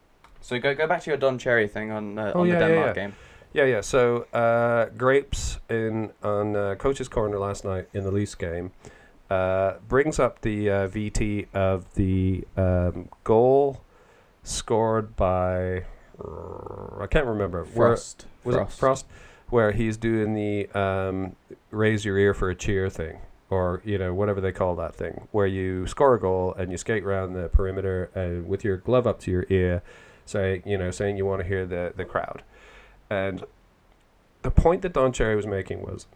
[0.40, 2.66] so go go back to your Don Cherry thing on uh, Oh, on yeah, the
[2.66, 3.02] Denmark yeah.
[3.02, 3.14] game.
[3.52, 3.82] Yeah, yeah.
[3.82, 8.70] So uh, grapes in on uh, coach's corner last night in the Leafs game
[9.30, 13.82] uh, brings up the uh, VT of the um, goal
[14.42, 15.84] scored by
[17.00, 18.26] I can't remember Where- Frost.
[18.44, 18.72] was Frost.
[18.72, 19.06] it Frost
[19.48, 21.36] where he's doing the um,
[21.70, 23.18] raise your ear for a cheer thing
[23.50, 26.76] or you know whatever they call that thing where you score a goal and you
[26.78, 29.82] skate around the perimeter and with your glove up to your ear
[30.24, 32.42] say you know saying you want to hear the the crowd
[33.08, 33.44] and
[34.42, 36.06] the point that Don Cherry was making was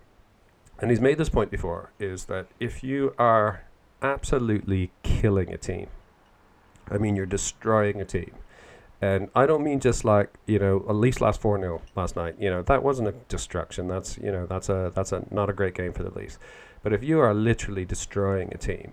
[0.81, 3.65] and he's made this point before is that if you are
[4.03, 5.89] absolutely killing a team
[6.91, 8.33] I mean you're destroying a team
[9.03, 12.37] and I don't mean just like you know at least last four 0 last night.
[12.39, 13.89] You know that wasn't a destruction.
[13.89, 16.39] That's you know that's a that's a not a great game for the Leafs.
[16.83, 18.93] But if you are literally destroying a team,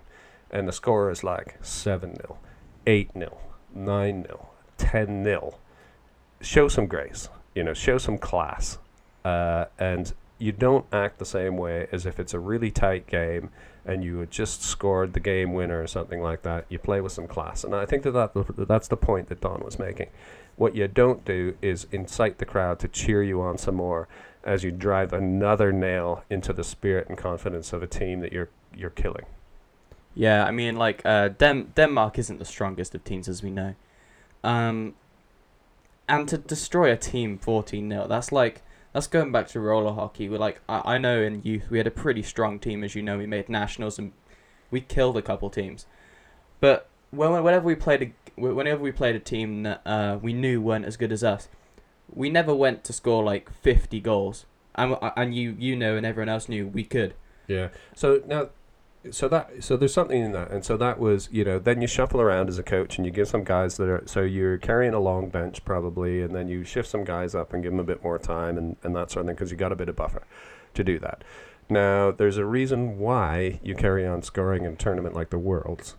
[0.50, 2.38] and the score is like seven 0
[2.86, 3.36] eight 0
[3.74, 5.58] nine 0 ten 0
[6.40, 7.28] show some grace.
[7.54, 8.78] You know, show some class,
[9.24, 13.50] uh, and you don't act the same way as if it's a really tight game
[13.84, 16.66] and you had just scored the game winner or something like that.
[16.68, 19.64] You play with some class, and I think that, that that's the point that Don
[19.64, 20.08] was making.
[20.56, 24.06] What you don't do is incite the crowd to cheer you on some more
[24.44, 28.50] as you drive another nail into the spirit and confidence of a team that you're
[28.76, 29.24] you're killing.
[30.14, 33.74] Yeah, I mean, like uh, Dem- Denmark isn't the strongest of teams, as we know.
[34.44, 34.94] Um,
[36.08, 38.62] and to destroy a team 14 0, that's like
[38.92, 40.28] that's going back to roller hockey.
[40.28, 43.02] We're like, I, I know in youth we had a pretty strong team, as you
[43.02, 43.18] know.
[43.18, 44.12] We made nationals and
[44.70, 45.86] we killed a couple teams.
[46.60, 50.60] But when, whenever we played a whenever we played a team that uh, we knew
[50.60, 51.48] weren't as good as us,
[52.12, 54.46] we never went to score like 50 goals.
[54.74, 57.14] And and you you know and everyone else knew we could.
[57.48, 57.68] Yeah.
[57.94, 58.50] So now,
[59.10, 61.86] so that so there's something in that, and so that was you know then you
[61.86, 64.94] shuffle around as a coach and you give some guys that are so you're carrying
[64.94, 67.84] a long bench probably, and then you shift some guys up and give them a
[67.84, 69.96] bit more time and and that sort of thing because you got a bit of
[69.96, 70.22] buffer
[70.74, 71.22] to do that.
[71.70, 75.96] Now there's a reason why you carry on scoring in a tournament like the Worlds.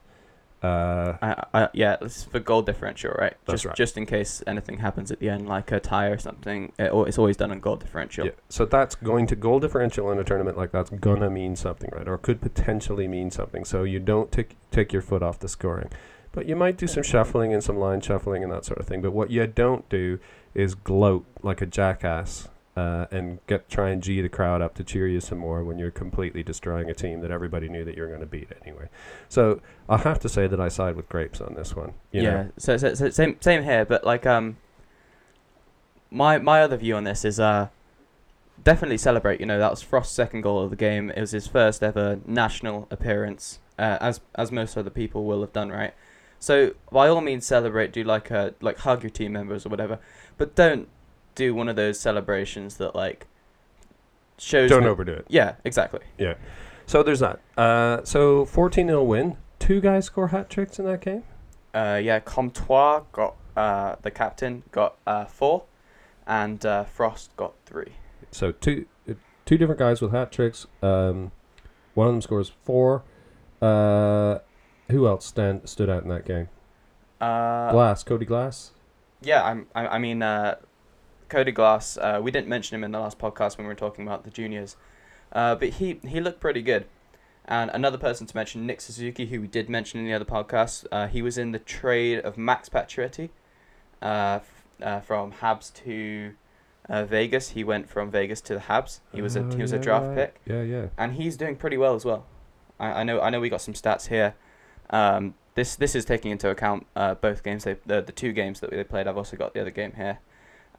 [0.61, 3.33] Uh, I, I, yeah, it's for goal differential, right?
[3.45, 3.75] That's just, right.
[3.75, 7.17] Just in case anything happens at the end, like a tie or something, it, it's
[7.17, 8.25] always done on goal differential.
[8.25, 8.31] Yeah.
[8.49, 12.07] So that's going to goal differential in a tournament like that's gonna mean something, right?
[12.07, 13.63] Or could potentially mean something.
[13.63, 15.89] So you don't take take your foot off the scoring.
[16.31, 19.01] But you might do some shuffling and some line shuffling and that sort of thing.
[19.01, 20.19] But what you don't do
[20.53, 24.83] is gloat like a jackass uh, and get try and g the crowd up to
[24.83, 28.07] cheer you some more when you're completely destroying a team that everybody knew that you're
[28.07, 28.87] going to beat anyway.
[29.27, 31.93] So I'll have to say that I side with Grapes on this one.
[32.11, 32.29] You yeah.
[32.29, 32.51] know?
[32.57, 34.57] So, so, so same same here, but like um,
[36.11, 37.69] my my other view on this is uh,
[38.63, 39.39] definitely celebrate.
[39.39, 41.09] You know, that was Frost's second goal of the game.
[41.09, 45.53] It was his first ever national appearance, uh, as as most other people will have
[45.53, 45.93] done, right?
[46.39, 47.91] So by all means, celebrate.
[47.91, 49.99] Do like a like hug your team members or whatever,
[50.37, 50.87] but don't
[51.39, 53.25] do one of those celebrations that like
[54.37, 54.69] shows.
[54.69, 55.25] Don't overdo it.
[55.29, 56.01] Yeah, exactly.
[56.17, 56.35] Yeah.
[56.85, 57.39] So there's that.
[57.57, 59.37] Uh, so 14 0 win.
[59.57, 61.23] Two guys score hat tricks in that game.
[61.73, 65.63] Uh, yeah, Comtois got uh, the captain got uh, four,
[66.27, 67.93] and uh, Frost got three.
[68.31, 68.85] So two
[69.45, 70.67] two different guys with hat tricks.
[70.83, 71.31] Um,
[71.93, 73.03] one of them scores four.
[73.61, 74.39] Uh,
[74.89, 76.49] who else stand stood out in that game?
[77.21, 78.71] Uh, Glass, Cody Glass.
[79.21, 80.55] Yeah, I'm, I, I mean, uh,
[81.29, 81.97] Cody Glass.
[81.97, 84.29] Uh, we didn't mention him in the last podcast when we were talking about the
[84.29, 84.75] juniors,
[85.31, 86.85] uh, but he he looked pretty good.
[87.45, 90.85] And another person to mention, Nick Suzuki, who we did mention in the other podcast.
[90.91, 93.29] Uh, he was in the trade of Max Pacioretty,
[94.03, 96.33] uh, f- uh, from Habs to
[96.87, 97.49] uh, Vegas.
[97.51, 98.99] He went from Vegas to the Habs.
[99.11, 100.85] He was a Oh, he was a draft pick, Yeah, yeah.
[100.97, 102.25] and he's doing pretty well as well.
[102.79, 104.35] I, I know I know we got some stats here.
[104.91, 108.59] Um, this this is taking into account uh, both games they the, the two games
[108.59, 109.07] that they played.
[109.07, 110.19] I've also got the other game here.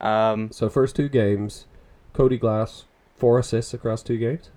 [0.00, 1.66] Um, So first two games,
[2.12, 2.84] Cody Glass
[3.16, 4.50] four assists across two games.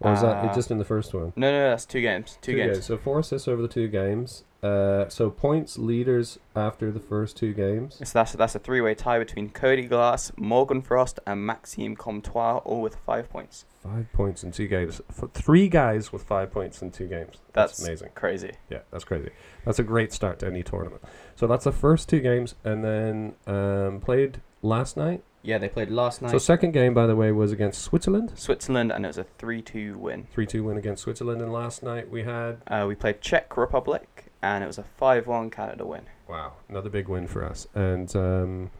[0.00, 1.32] Or is that Uh, just in the first one?
[1.36, 2.36] no, no, that's two games.
[2.42, 2.84] Two, games.
[2.84, 4.44] So four assists over the two games.
[4.62, 7.96] Uh, so points leaders after the first two games.
[8.04, 12.80] So that's that's a three-way tie between Cody Glass, Morgan Frost, and Maxime Comtois, all
[12.80, 13.64] with five points.
[13.82, 15.00] Five points in two games.
[15.10, 17.38] For three guys with five points in two games.
[17.52, 18.10] That's, That's amazing.
[18.14, 18.52] Crazy.
[18.70, 19.30] Yeah, that's crazy.
[19.64, 21.02] That's a great start to any tournament.
[21.34, 25.24] So that's the first two games, and then um, played last night.
[25.44, 26.30] Yeah, they played last night.
[26.30, 28.34] So second game, by the way, was against Switzerland.
[28.36, 30.28] Switzerland, and it was a three-two win.
[30.32, 34.06] Three two win against Switzerland, and last night we had Uh, we played Czech Republic,
[34.42, 36.02] and it was a five-one Canada win.
[36.28, 37.66] Wow, another big win for us.
[37.74, 38.70] And um,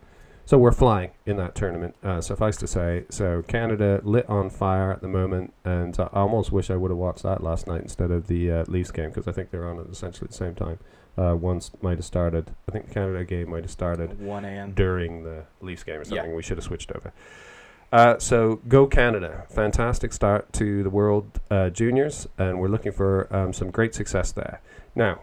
[0.44, 3.04] so we're flying in that tournament, uh, suffice to say.
[3.10, 6.98] So Canada lit on fire at the moment, and I almost wish I would have
[6.98, 9.78] watched that last night instead of the uh, Leafs game because I think they're on
[9.78, 10.78] at essentially the same time.
[11.16, 12.54] Uh, once might have started.
[12.66, 14.72] I think the Canada game might have started One a.m.
[14.72, 16.30] during the Leafs game or something.
[16.30, 16.34] Yeah.
[16.34, 17.12] We should have switched over.
[17.92, 19.44] Uh, so go Canada!
[19.50, 24.32] Fantastic start to the World uh, Juniors, and we're looking for um, some great success
[24.32, 24.62] there.
[24.94, 25.20] Now,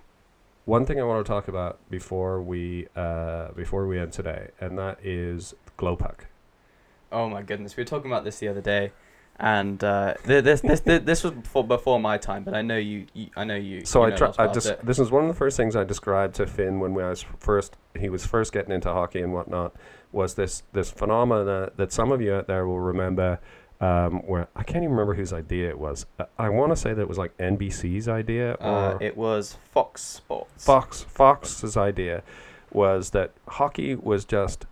[0.69, 4.77] one thing I want to talk about before we uh, before we end today, and
[4.77, 6.25] that is Glowpuck.
[7.11, 8.91] Oh my goodness, we were talking about this the other day,
[9.39, 13.07] and uh, this this this, this was before before my time, but I know you,
[13.15, 13.83] you I know you.
[13.83, 14.31] So you I try.
[14.37, 14.85] I just it.
[14.85, 17.75] this is one of the first things I described to Finn when we was first
[17.99, 19.75] he was first getting into hockey and whatnot.
[20.11, 23.39] Was this this phenomena that some of you out there will remember?
[23.81, 26.05] Um, where I can't even remember whose idea it was.
[26.19, 30.01] Uh, I want to say that it was like NBC's idea Uh, it was Fox
[30.01, 30.65] Sports.
[30.65, 31.03] Fox.
[31.03, 32.21] Fox's idea
[32.71, 34.65] was that hockey was just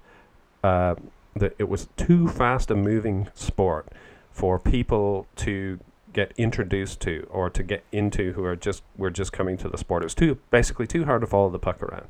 [0.61, 0.95] uh,
[1.35, 3.87] that it was too fast a moving sport
[4.31, 5.79] for people to
[6.13, 9.77] get introduced to or to get into who are just were just coming to the
[9.77, 10.03] sport.
[10.03, 12.07] It was too basically too hard to follow the puck around.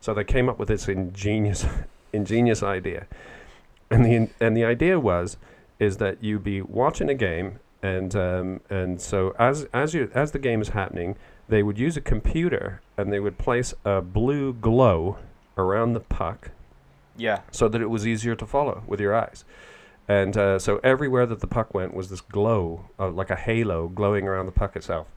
[0.00, 1.66] So they came up with this ingenious
[2.12, 3.06] ingenious idea.
[3.90, 5.36] And the and the idea was
[5.78, 10.32] is that you be watching a game and um, and so as as you as
[10.32, 11.16] the game is happening,
[11.48, 15.18] they would use a computer and they would place a blue glow
[15.56, 16.50] around the puck
[17.16, 19.44] Yeah, so that it was easier to follow with your eyes.
[20.08, 23.88] And uh, so everywhere that the puck went was this glow, uh, like a halo,
[23.88, 25.08] glowing around the puck itself.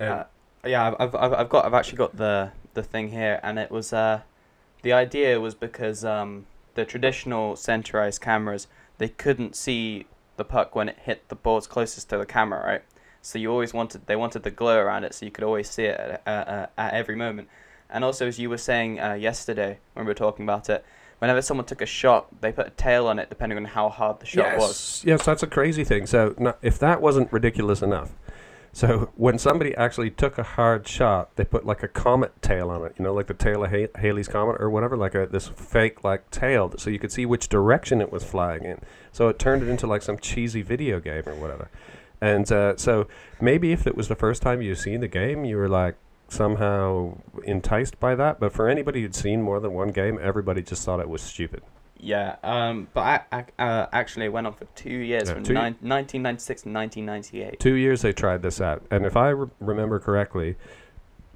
[0.00, 0.24] Uh,
[0.64, 0.94] yeah.
[0.98, 4.22] I've, I've I've got I've actually got the the thing here, and it was uh,
[4.82, 8.66] the idea was because um the traditional centerized cameras
[8.98, 12.82] they couldn't see the puck when it hit the boards closest to the camera, right?
[13.22, 15.84] So you always wanted they wanted the glow around it, so you could always see
[15.84, 17.48] it at, uh, at every moment.
[17.90, 20.84] And also, as you were saying uh, yesterday when we were talking about it,
[21.18, 24.20] whenever someone took a shot, they put a tail on it depending on how hard
[24.20, 25.02] the shot yes, was.
[25.04, 26.06] yes, that's a crazy thing.
[26.06, 28.12] So no, if that wasn't ridiculous enough,
[28.76, 32.84] so when somebody actually took a hard shot, they put like a comet tail on
[32.84, 35.48] it, you know, like the tail of ha- Halley's comet or whatever, like a this
[35.48, 38.78] fake like tail, so you could see which direction it was flying in.
[39.12, 41.70] So it turned it into like some cheesy video game or whatever.
[42.20, 43.08] And uh, so
[43.40, 45.96] maybe if it was the first time you've seen the game, you were like
[46.28, 48.38] somehow enticed by that.
[48.38, 51.62] But for anybody who'd seen more than one game, everybody just thought it was stupid.
[51.98, 55.44] Yeah, um, but I, I uh, actually it went on for two years, Yeah, from
[55.44, 57.58] two- nine, 1996 to 1998.
[57.60, 60.56] Two years they tried this out, and if I re- remember correctly,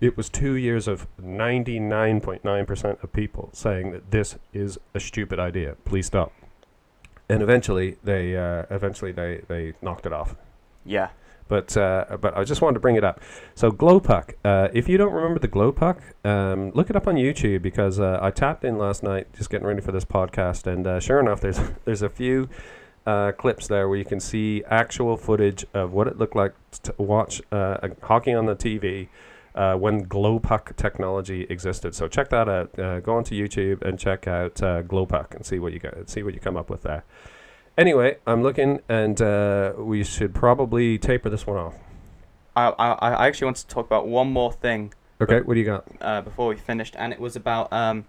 [0.01, 4.79] it was two years of ninety-nine point nine percent of people saying that this is
[4.95, 5.77] a stupid idea.
[5.85, 6.33] Please stop.
[7.29, 10.37] And eventually, they uh, eventually they, they knocked it off.
[10.85, 11.11] Yeah,
[11.51, 13.21] But uh, but I just wanted to bring it up.
[13.57, 14.35] So Glowpuck.
[14.45, 18.21] Uh, if you don't remember the Glowpuck, um, look it up on YouTube because uh,
[18.23, 21.41] I tapped in last night just getting ready for this podcast, and uh, sure enough,
[21.41, 22.49] there's there's a few
[23.05, 26.95] uh, clips there where you can see actual footage of what it looked like to
[26.99, 29.09] watch uh, hockey on the TV.
[29.53, 32.79] Uh, when Glowpuck technology existed, so check that out.
[32.79, 36.23] Uh, go onto YouTube and check out uh, Glowpuck and see what you get, see
[36.23, 37.03] what you come up with there.
[37.81, 41.75] Anyway, I'm looking, and uh, we should probably taper this one off.
[42.55, 45.65] I, I, I actually want to talk about one more thing Okay, what do you
[45.65, 45.87] got?
[45.99, 48.05] uh, before we finished, and it was about um,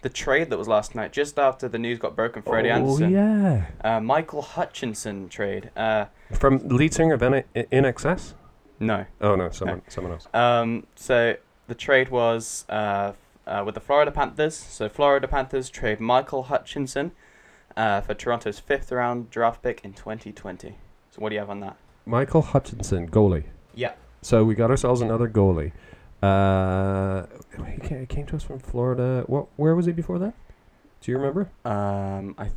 [0.00, 2.42] the trade that was last night, just after the news got broken.
[2.42, 3.66] Freddie oh, Andersen, Oh, yeah.
[3.96, 5.70] uh, Michael Hutchinson trade.
[5.76, 8.34] Uh, From lead singer of N- INXS?
[8.80, 9.06] no.
[9.20, 10.26] Oh, no, someone, someone else.
[10.34, 11.36] Um, so
[11.68, 13.12] the trade was uh,
[13.46, 14.56] uh, with the Florida Panthers.
[14.56, 17.12] So Florida Panthers trade Michael Hutchinson
[17.76, 20.76] uh, for Toronto's fifth round draft pick in 2020.
[21.10, 21.76] So what do you have on that?
[22.06, 23.44] Michael Hutchinson, goalie.
[23.74, 23.92] Yeah.
[24.22, 25.72] So we got ourselves another goalie.
[26.22, 27.26] Uh,
[27.66, 29.24] he came, he came to us from Florida.
[29.26, 29.46] What?
[29.56, 30.34] Where was he before that?
[31.00, 31.50] Do you remember?
[31.64, 32.50] Um, I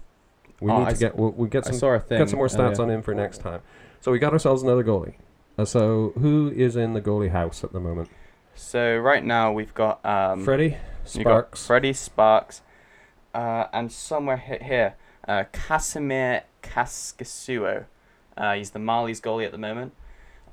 [0.61, 1.15] We Oh, need I to s- get.
[1.17, 1.79] We'll, we get I some.
[1.79, 2.19] saw a thing.
[2.19, 3.61] Get some more stats on him for next time.
[4.01, 5.15] So we got ourselves another goalie.
[5.57, 8.09] Uh, so who is in the goalie house at the moment?
[8.53, 10.77] So right now we've got um, Freddie
[11.13, 11.67] you got Sparks.
[11.67, 12.61] Freddie Sparks,
[13.33, 14.95] uh, and somewhere hi- here,
[15.27, 17.85] uh, Casimir Kaskisuo.
[18.37, 19.93] Uh, he's the Marlies' goalie at the moment.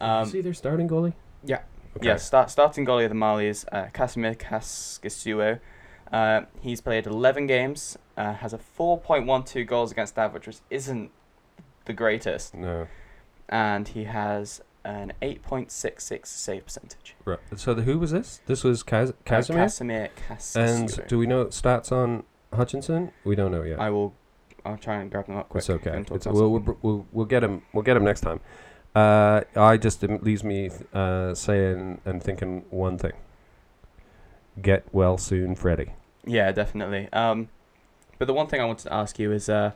[0.00, 1.14] Um, is he their starting goalie?
[1.44, 1.62] yeah.
[1.94, 2.06] Okay.
[2.06, 5.60] Yeah, start, starting goalie of the Marlies, uh, Casimir Kaskisuo.
[6.10, 11.10] Uh, he's played 11 games, uh, has a 4.12 goals against average, which isn't
[11.84, 12.86] the greatest, No.
[13.50, 17.14] and he has an 8.66 save percentage.
[17.26, 17.38] Right.
[17.56, 18.40] So the, who was this?
[18.46, 19.58] This was Kaz- Uh, Casimir.
[19.64, 20.10] Casimir
[20.56, 23.12] and do we know stats on Hutchinson?
[23.24, 23.78] We don't know yet.
[23.78, 24.14] I will.
[24.64, 25.62] I'll try and grab them up quick.
[25.62, 26.04] It's okay.
[26.10, 27.62] It's, we'll, we'll, we'll, we'll get them.
[27.72, 28.40] We'll get them next time.
[28.94, 33.12] Uh, I just it leaves me uh, saying and thinking one thing.
[34.60, 35.92] Get well soon, Freddie.
[36.24, 37.08] Yeah, definitely.
[37.12, 37.48] Um,
[38.18, 39.72] but the one thing I wanted to ask you is, uh,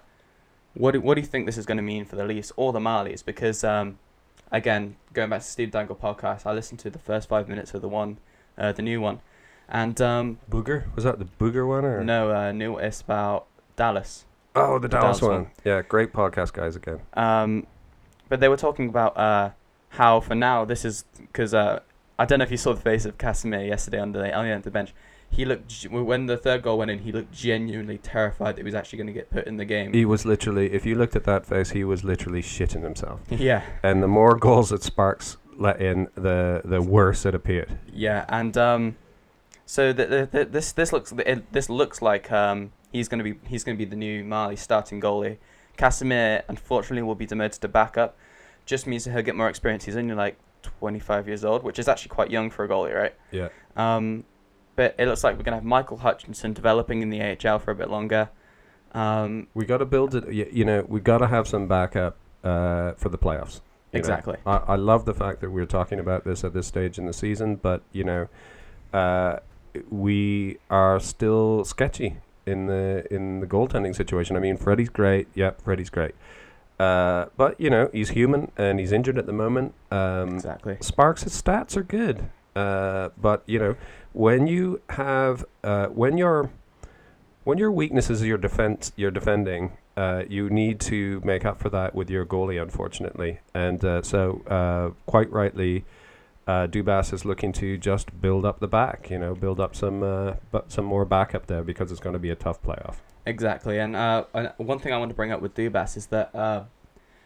[0.75, 2.73] what do, what do you think this is going to mean for the Leafs or
[2.73, 3.25] the Marlies?
[3.25, 3.99] Because, um,
[4.53, 7.81] again, going back to Steve Dangle podcast, I listened to the first five minutes of
[7.81, 8.19] the one,
[8.59, 9.21] uh, the new one,
[9.69, 14.27] and um, Booger was that the Booger one or no, uh, new it's about Dallas.
[14.57, 15.43] Oh, the Dallas, Dallas one.
[15.43, 15.51] one.
[15.65, 16.77] Yeah, great podcast, guys.
[16.77, 17.01] Again.
[17.15, 17.67] Um,
[18.29, 19.51] but they were talking about uh,
[19.91, 21.81] how for now this is because uh,
[22.19, 24.71] I don't know if you saw the face of Casimir yesterday on the on the
[24.71, 24.93] bench.
[25.29, 27.01] He looked when the third goal went in.
[27.01, 29.93] He looked genuinely terrified that he was actually going to get put in the game.
[29.93, 33.21] He was literally, if you looked at that face, he was literally shitting himself.
[33.31, 37.79] yeah, And the more goals that Sparks let in, the the worse it appeared.
[37.93, 38.97] yeah, and um,
[39.67, 43.25] so the, the, the, this this looks it, this looks like um he's going to
[43.25, 45.39] be he's going to be the new Mali starting goalie.
[45.77, 48.17] Casimir unfortunately will be demoted to backup.
[48.65, 49.85] Just means that he'll get more experience.
[49.85, 53.15] He's only like 25 years old, which is actually quite young for a goalie, right?
[53.31, 53.49] Yeah.
[53.77, 54.25] Um,
[54.75, 57.75] but it looks like we're gonna have Michael Hutchinson developing in the AHL for a
[57.75, 58.31] bit longer.
[58.93, 60.33] Um, We got to build it.
[60.33, 63.61] You, you know, we got to have some backup uh, for the playoffs.
[63.93, 64.37] exactly.
[64.47, 67.13] I, I love the fact that we're talking about this at this stage in the
[67.13, 68.29] season, but you know,
[68.93, 69.39] uh,
[69.91, 72.17] we are still sketchy
[72.47, 74.37] in the in the goaltending situation.
[74.37, 75.29] I mean, Freddie's great.
[75.35, 76.15] Yep, Freddie's great.
[76.79, 79.75] Uh, but you know, he's human and he's injured at the moment.
[79.91, 80.77] Um, Exactly.
[80.81, 83.77] Sparks' stats are good, uh, but you know
[84.13, 86.51] when you have uh, when your
[87.45, 89.77] when your weakness is your defense, you're defending.
[89.97, 94.43] Uh, you need to make up for that with your goalie, unfortunately, and uh, so
[94.47, 95.87] uh, quite rightly,
[96.47, 99.11] uh, Dubas is looking to just build up the back.
[99.11, 102.19] You know, build up some uh, but some more backup there because it's going to
[102.19, 102.97] be a tough playoff.
[103.25, 104.25] Exactly, and uh,
[104.57, 106.65] one thing I want to bring up with Dubas is that uh,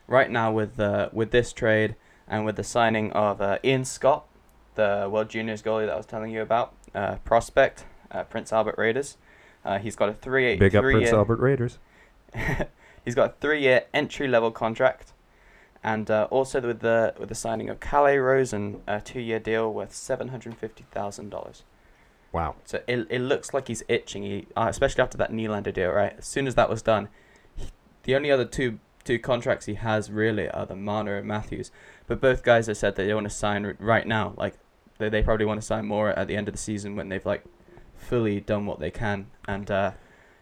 [0.07, 1.97] right now with uh, with this trade
[2.27, 4.27] and with the signing of uh, Ian Scott,
[4.75, 8.77] the World Juniors goalie that I was telling you about, uh, prospect, uh, Prince Albert
[8.79, 9.17] Raiders,
[9.65, 11.79] uh, he's got a three Big up Prince year, Albert Raiders.
[13.05, 15.13] he's got a three year entry level contract,
[15.83, 19.73] and uh, also with the with the signing of Calle Rosén, a two year deal
[19.73, 21.63] worth seven hundred fifty thousand dollars.
[22.33, 22.57] Wow.
[22.65, 26.15] So it, it looks like he's itching, he, uh, especially after that Nylander deal, right?
[26.17, 27.09] As soon as that was done,
[27.57, 27.67] he,
[28.05, 31.71] the only other two two contracts he has really are the Marner and Matthews.
[32.07, 34.35] But both guys have said that they want to sign right now.
[34.37, 34.55] Like
[34.99, 37.25] they, they probably want to sign more at the end of the season when they've
[37.25, 37.45] like
[37.97, 39.93] fully done what they can and uh,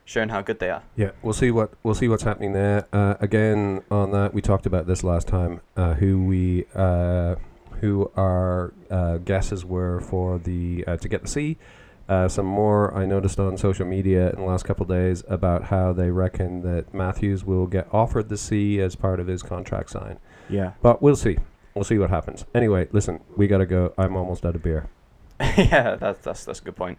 [0.09, 0.83] shown how good they are.
[0.97, 2.87] Yeah, we'll see what we'll see what's happening there.
[2.93, 5.61] Uh, again, on that, we talked about this last time.
[5.77, 7.37] Uh, who we uh,
[7.81, 11.59] who our uh, guesses were for the uh, to get the C.
[12.09, 15.65] Uh, some more I noticed on social media in the last couple of days about
[15.65, 19.91] how they reckon that Matthews will get offered the C as part of his contract
[19.91, 20.19] sign.
[20.49, 20.73] Yeah.
[20.81, 21.37] But we'll see.
[21.75, 22.47] We'll see what happens.
[22.55, 23.93] Anyway, listen, we gotta go.
[23.99, 24.89] I'm almost out of beer.
[25.41, 26.99] yeah, that's that's that's a good point.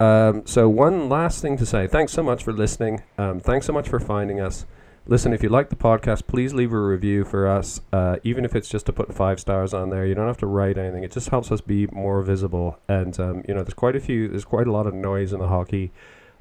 [0.00, 1.86] Um, so one last thing to say.
[1.86, 3.02] Thanks so much for listening.
[3.18, 4.64] Um, thanks so much for finding us.
[5.06, 8.54] Listen, if you like the podcast, please leave a review for us, uh, even if
[8.54, 10.06] it's just to put five stars on there.
[10.06, 11.04] You don't have to write anything.
[11.04, 12.78] It just helps us be more visible.
[12.88, 14.28] And um, you know, there's quite a few.
[14.28, 15.92] There's quite a lot of noise in the hockey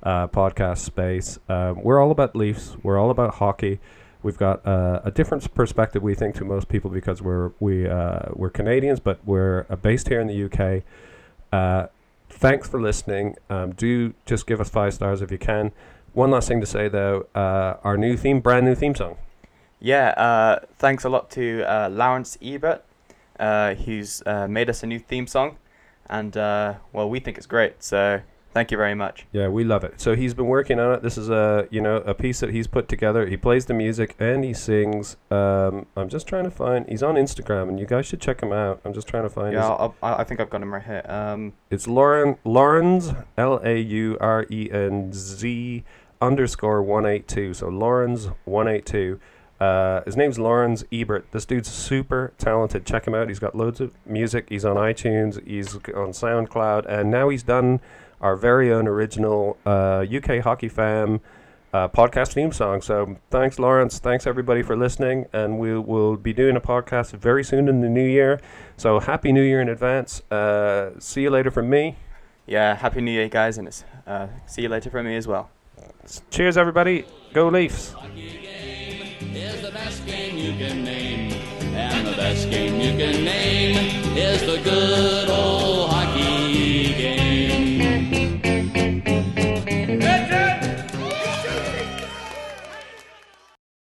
[0.03, 1.39] uh, podcast space.
[1.49, 2.77] Um, we're all about Leafs.
[2.83, 3.79] We're all about hockey.
[4.21, 8.29] We've got uh, a different perspective, we think, to most people because we're we uh,
[8.33, 10.83] we're Canadians, but we're uh, based here in the UK.
[12.39, 13.35] Thanks for listening.
[13.49, 15.73] Um, do just give us five stars if you can.
[16.13, 19.17] One last thing to say though, uh, our new theme, brand new theme song.
[19.81, 22.85] Yeah, uh, thanks a lot to uh, Laurenz Ebert,
[23.41, 25.57] uh, who's uh, made us a new theme song,
[26.09, 27.83] and uh, well, we think it's great.
[27.83, 28.21] So
[28.53, 29.25] thank you very much.
[29.31, 29.99] Yeah, we love it.
[30.01, 31.01] So he's been working on it.
[31.01, 33.25] This is a you know a piece that he's put together.
[33.27, 35.17] He plays the music and he sings.
[35.31, 36.87] Um, I'm just trying to find.
[36.87, 38.81] He's on Instagram, and you guys should check him out.
[38.85, 39.53] I'm just trying to find.
[39.53, 41.05] Yeah, I'll, i I think I've got him right here.
[41.07, 45.83] Um, it's Lauren Lawrence L A U R E N Z
[46.21, 47.53] underscore one eight two.
[47.53, 49.19] So Laurenz one eight two.
[49.59, 51.31] Uh, his name's Laurenz Ebert.
[51.31, 52.85] This dude's super talented.
[52.85, 53.27] Check him out.
[53.27, 54.47] He's got loads of music.
[54.47, 55.45] He's on iTunes.
[55.45, 57.81] He's on SoundCloud, and now he's done
[58.21, 61.21] our very own original uh, UK Hockey Fam
[61.73, 62.81] uh, podcast theme song.
[62.81, 63.99] So thanks, Laurenz.
[63.99, 67.89] Thanks everybody for listening, and we will be doing a podcast very soon in the
[67.89, 68.39] new year.
[68.77, 70.21] So happy New Year in advance.
[70.31, 71.97] Uh, see you later from me.
[72.47, 73.67] yeah, happy New Year, guys, and
[74.07, 75.49] uh, see you later from me as well.
[76.31, 77.05] Cheers, everybody.
[77.33, 77.93] Go Leafs.
[78.15, 81.33] is the best game you can name.
[81.75, 85.91] And the best game you can name is the good old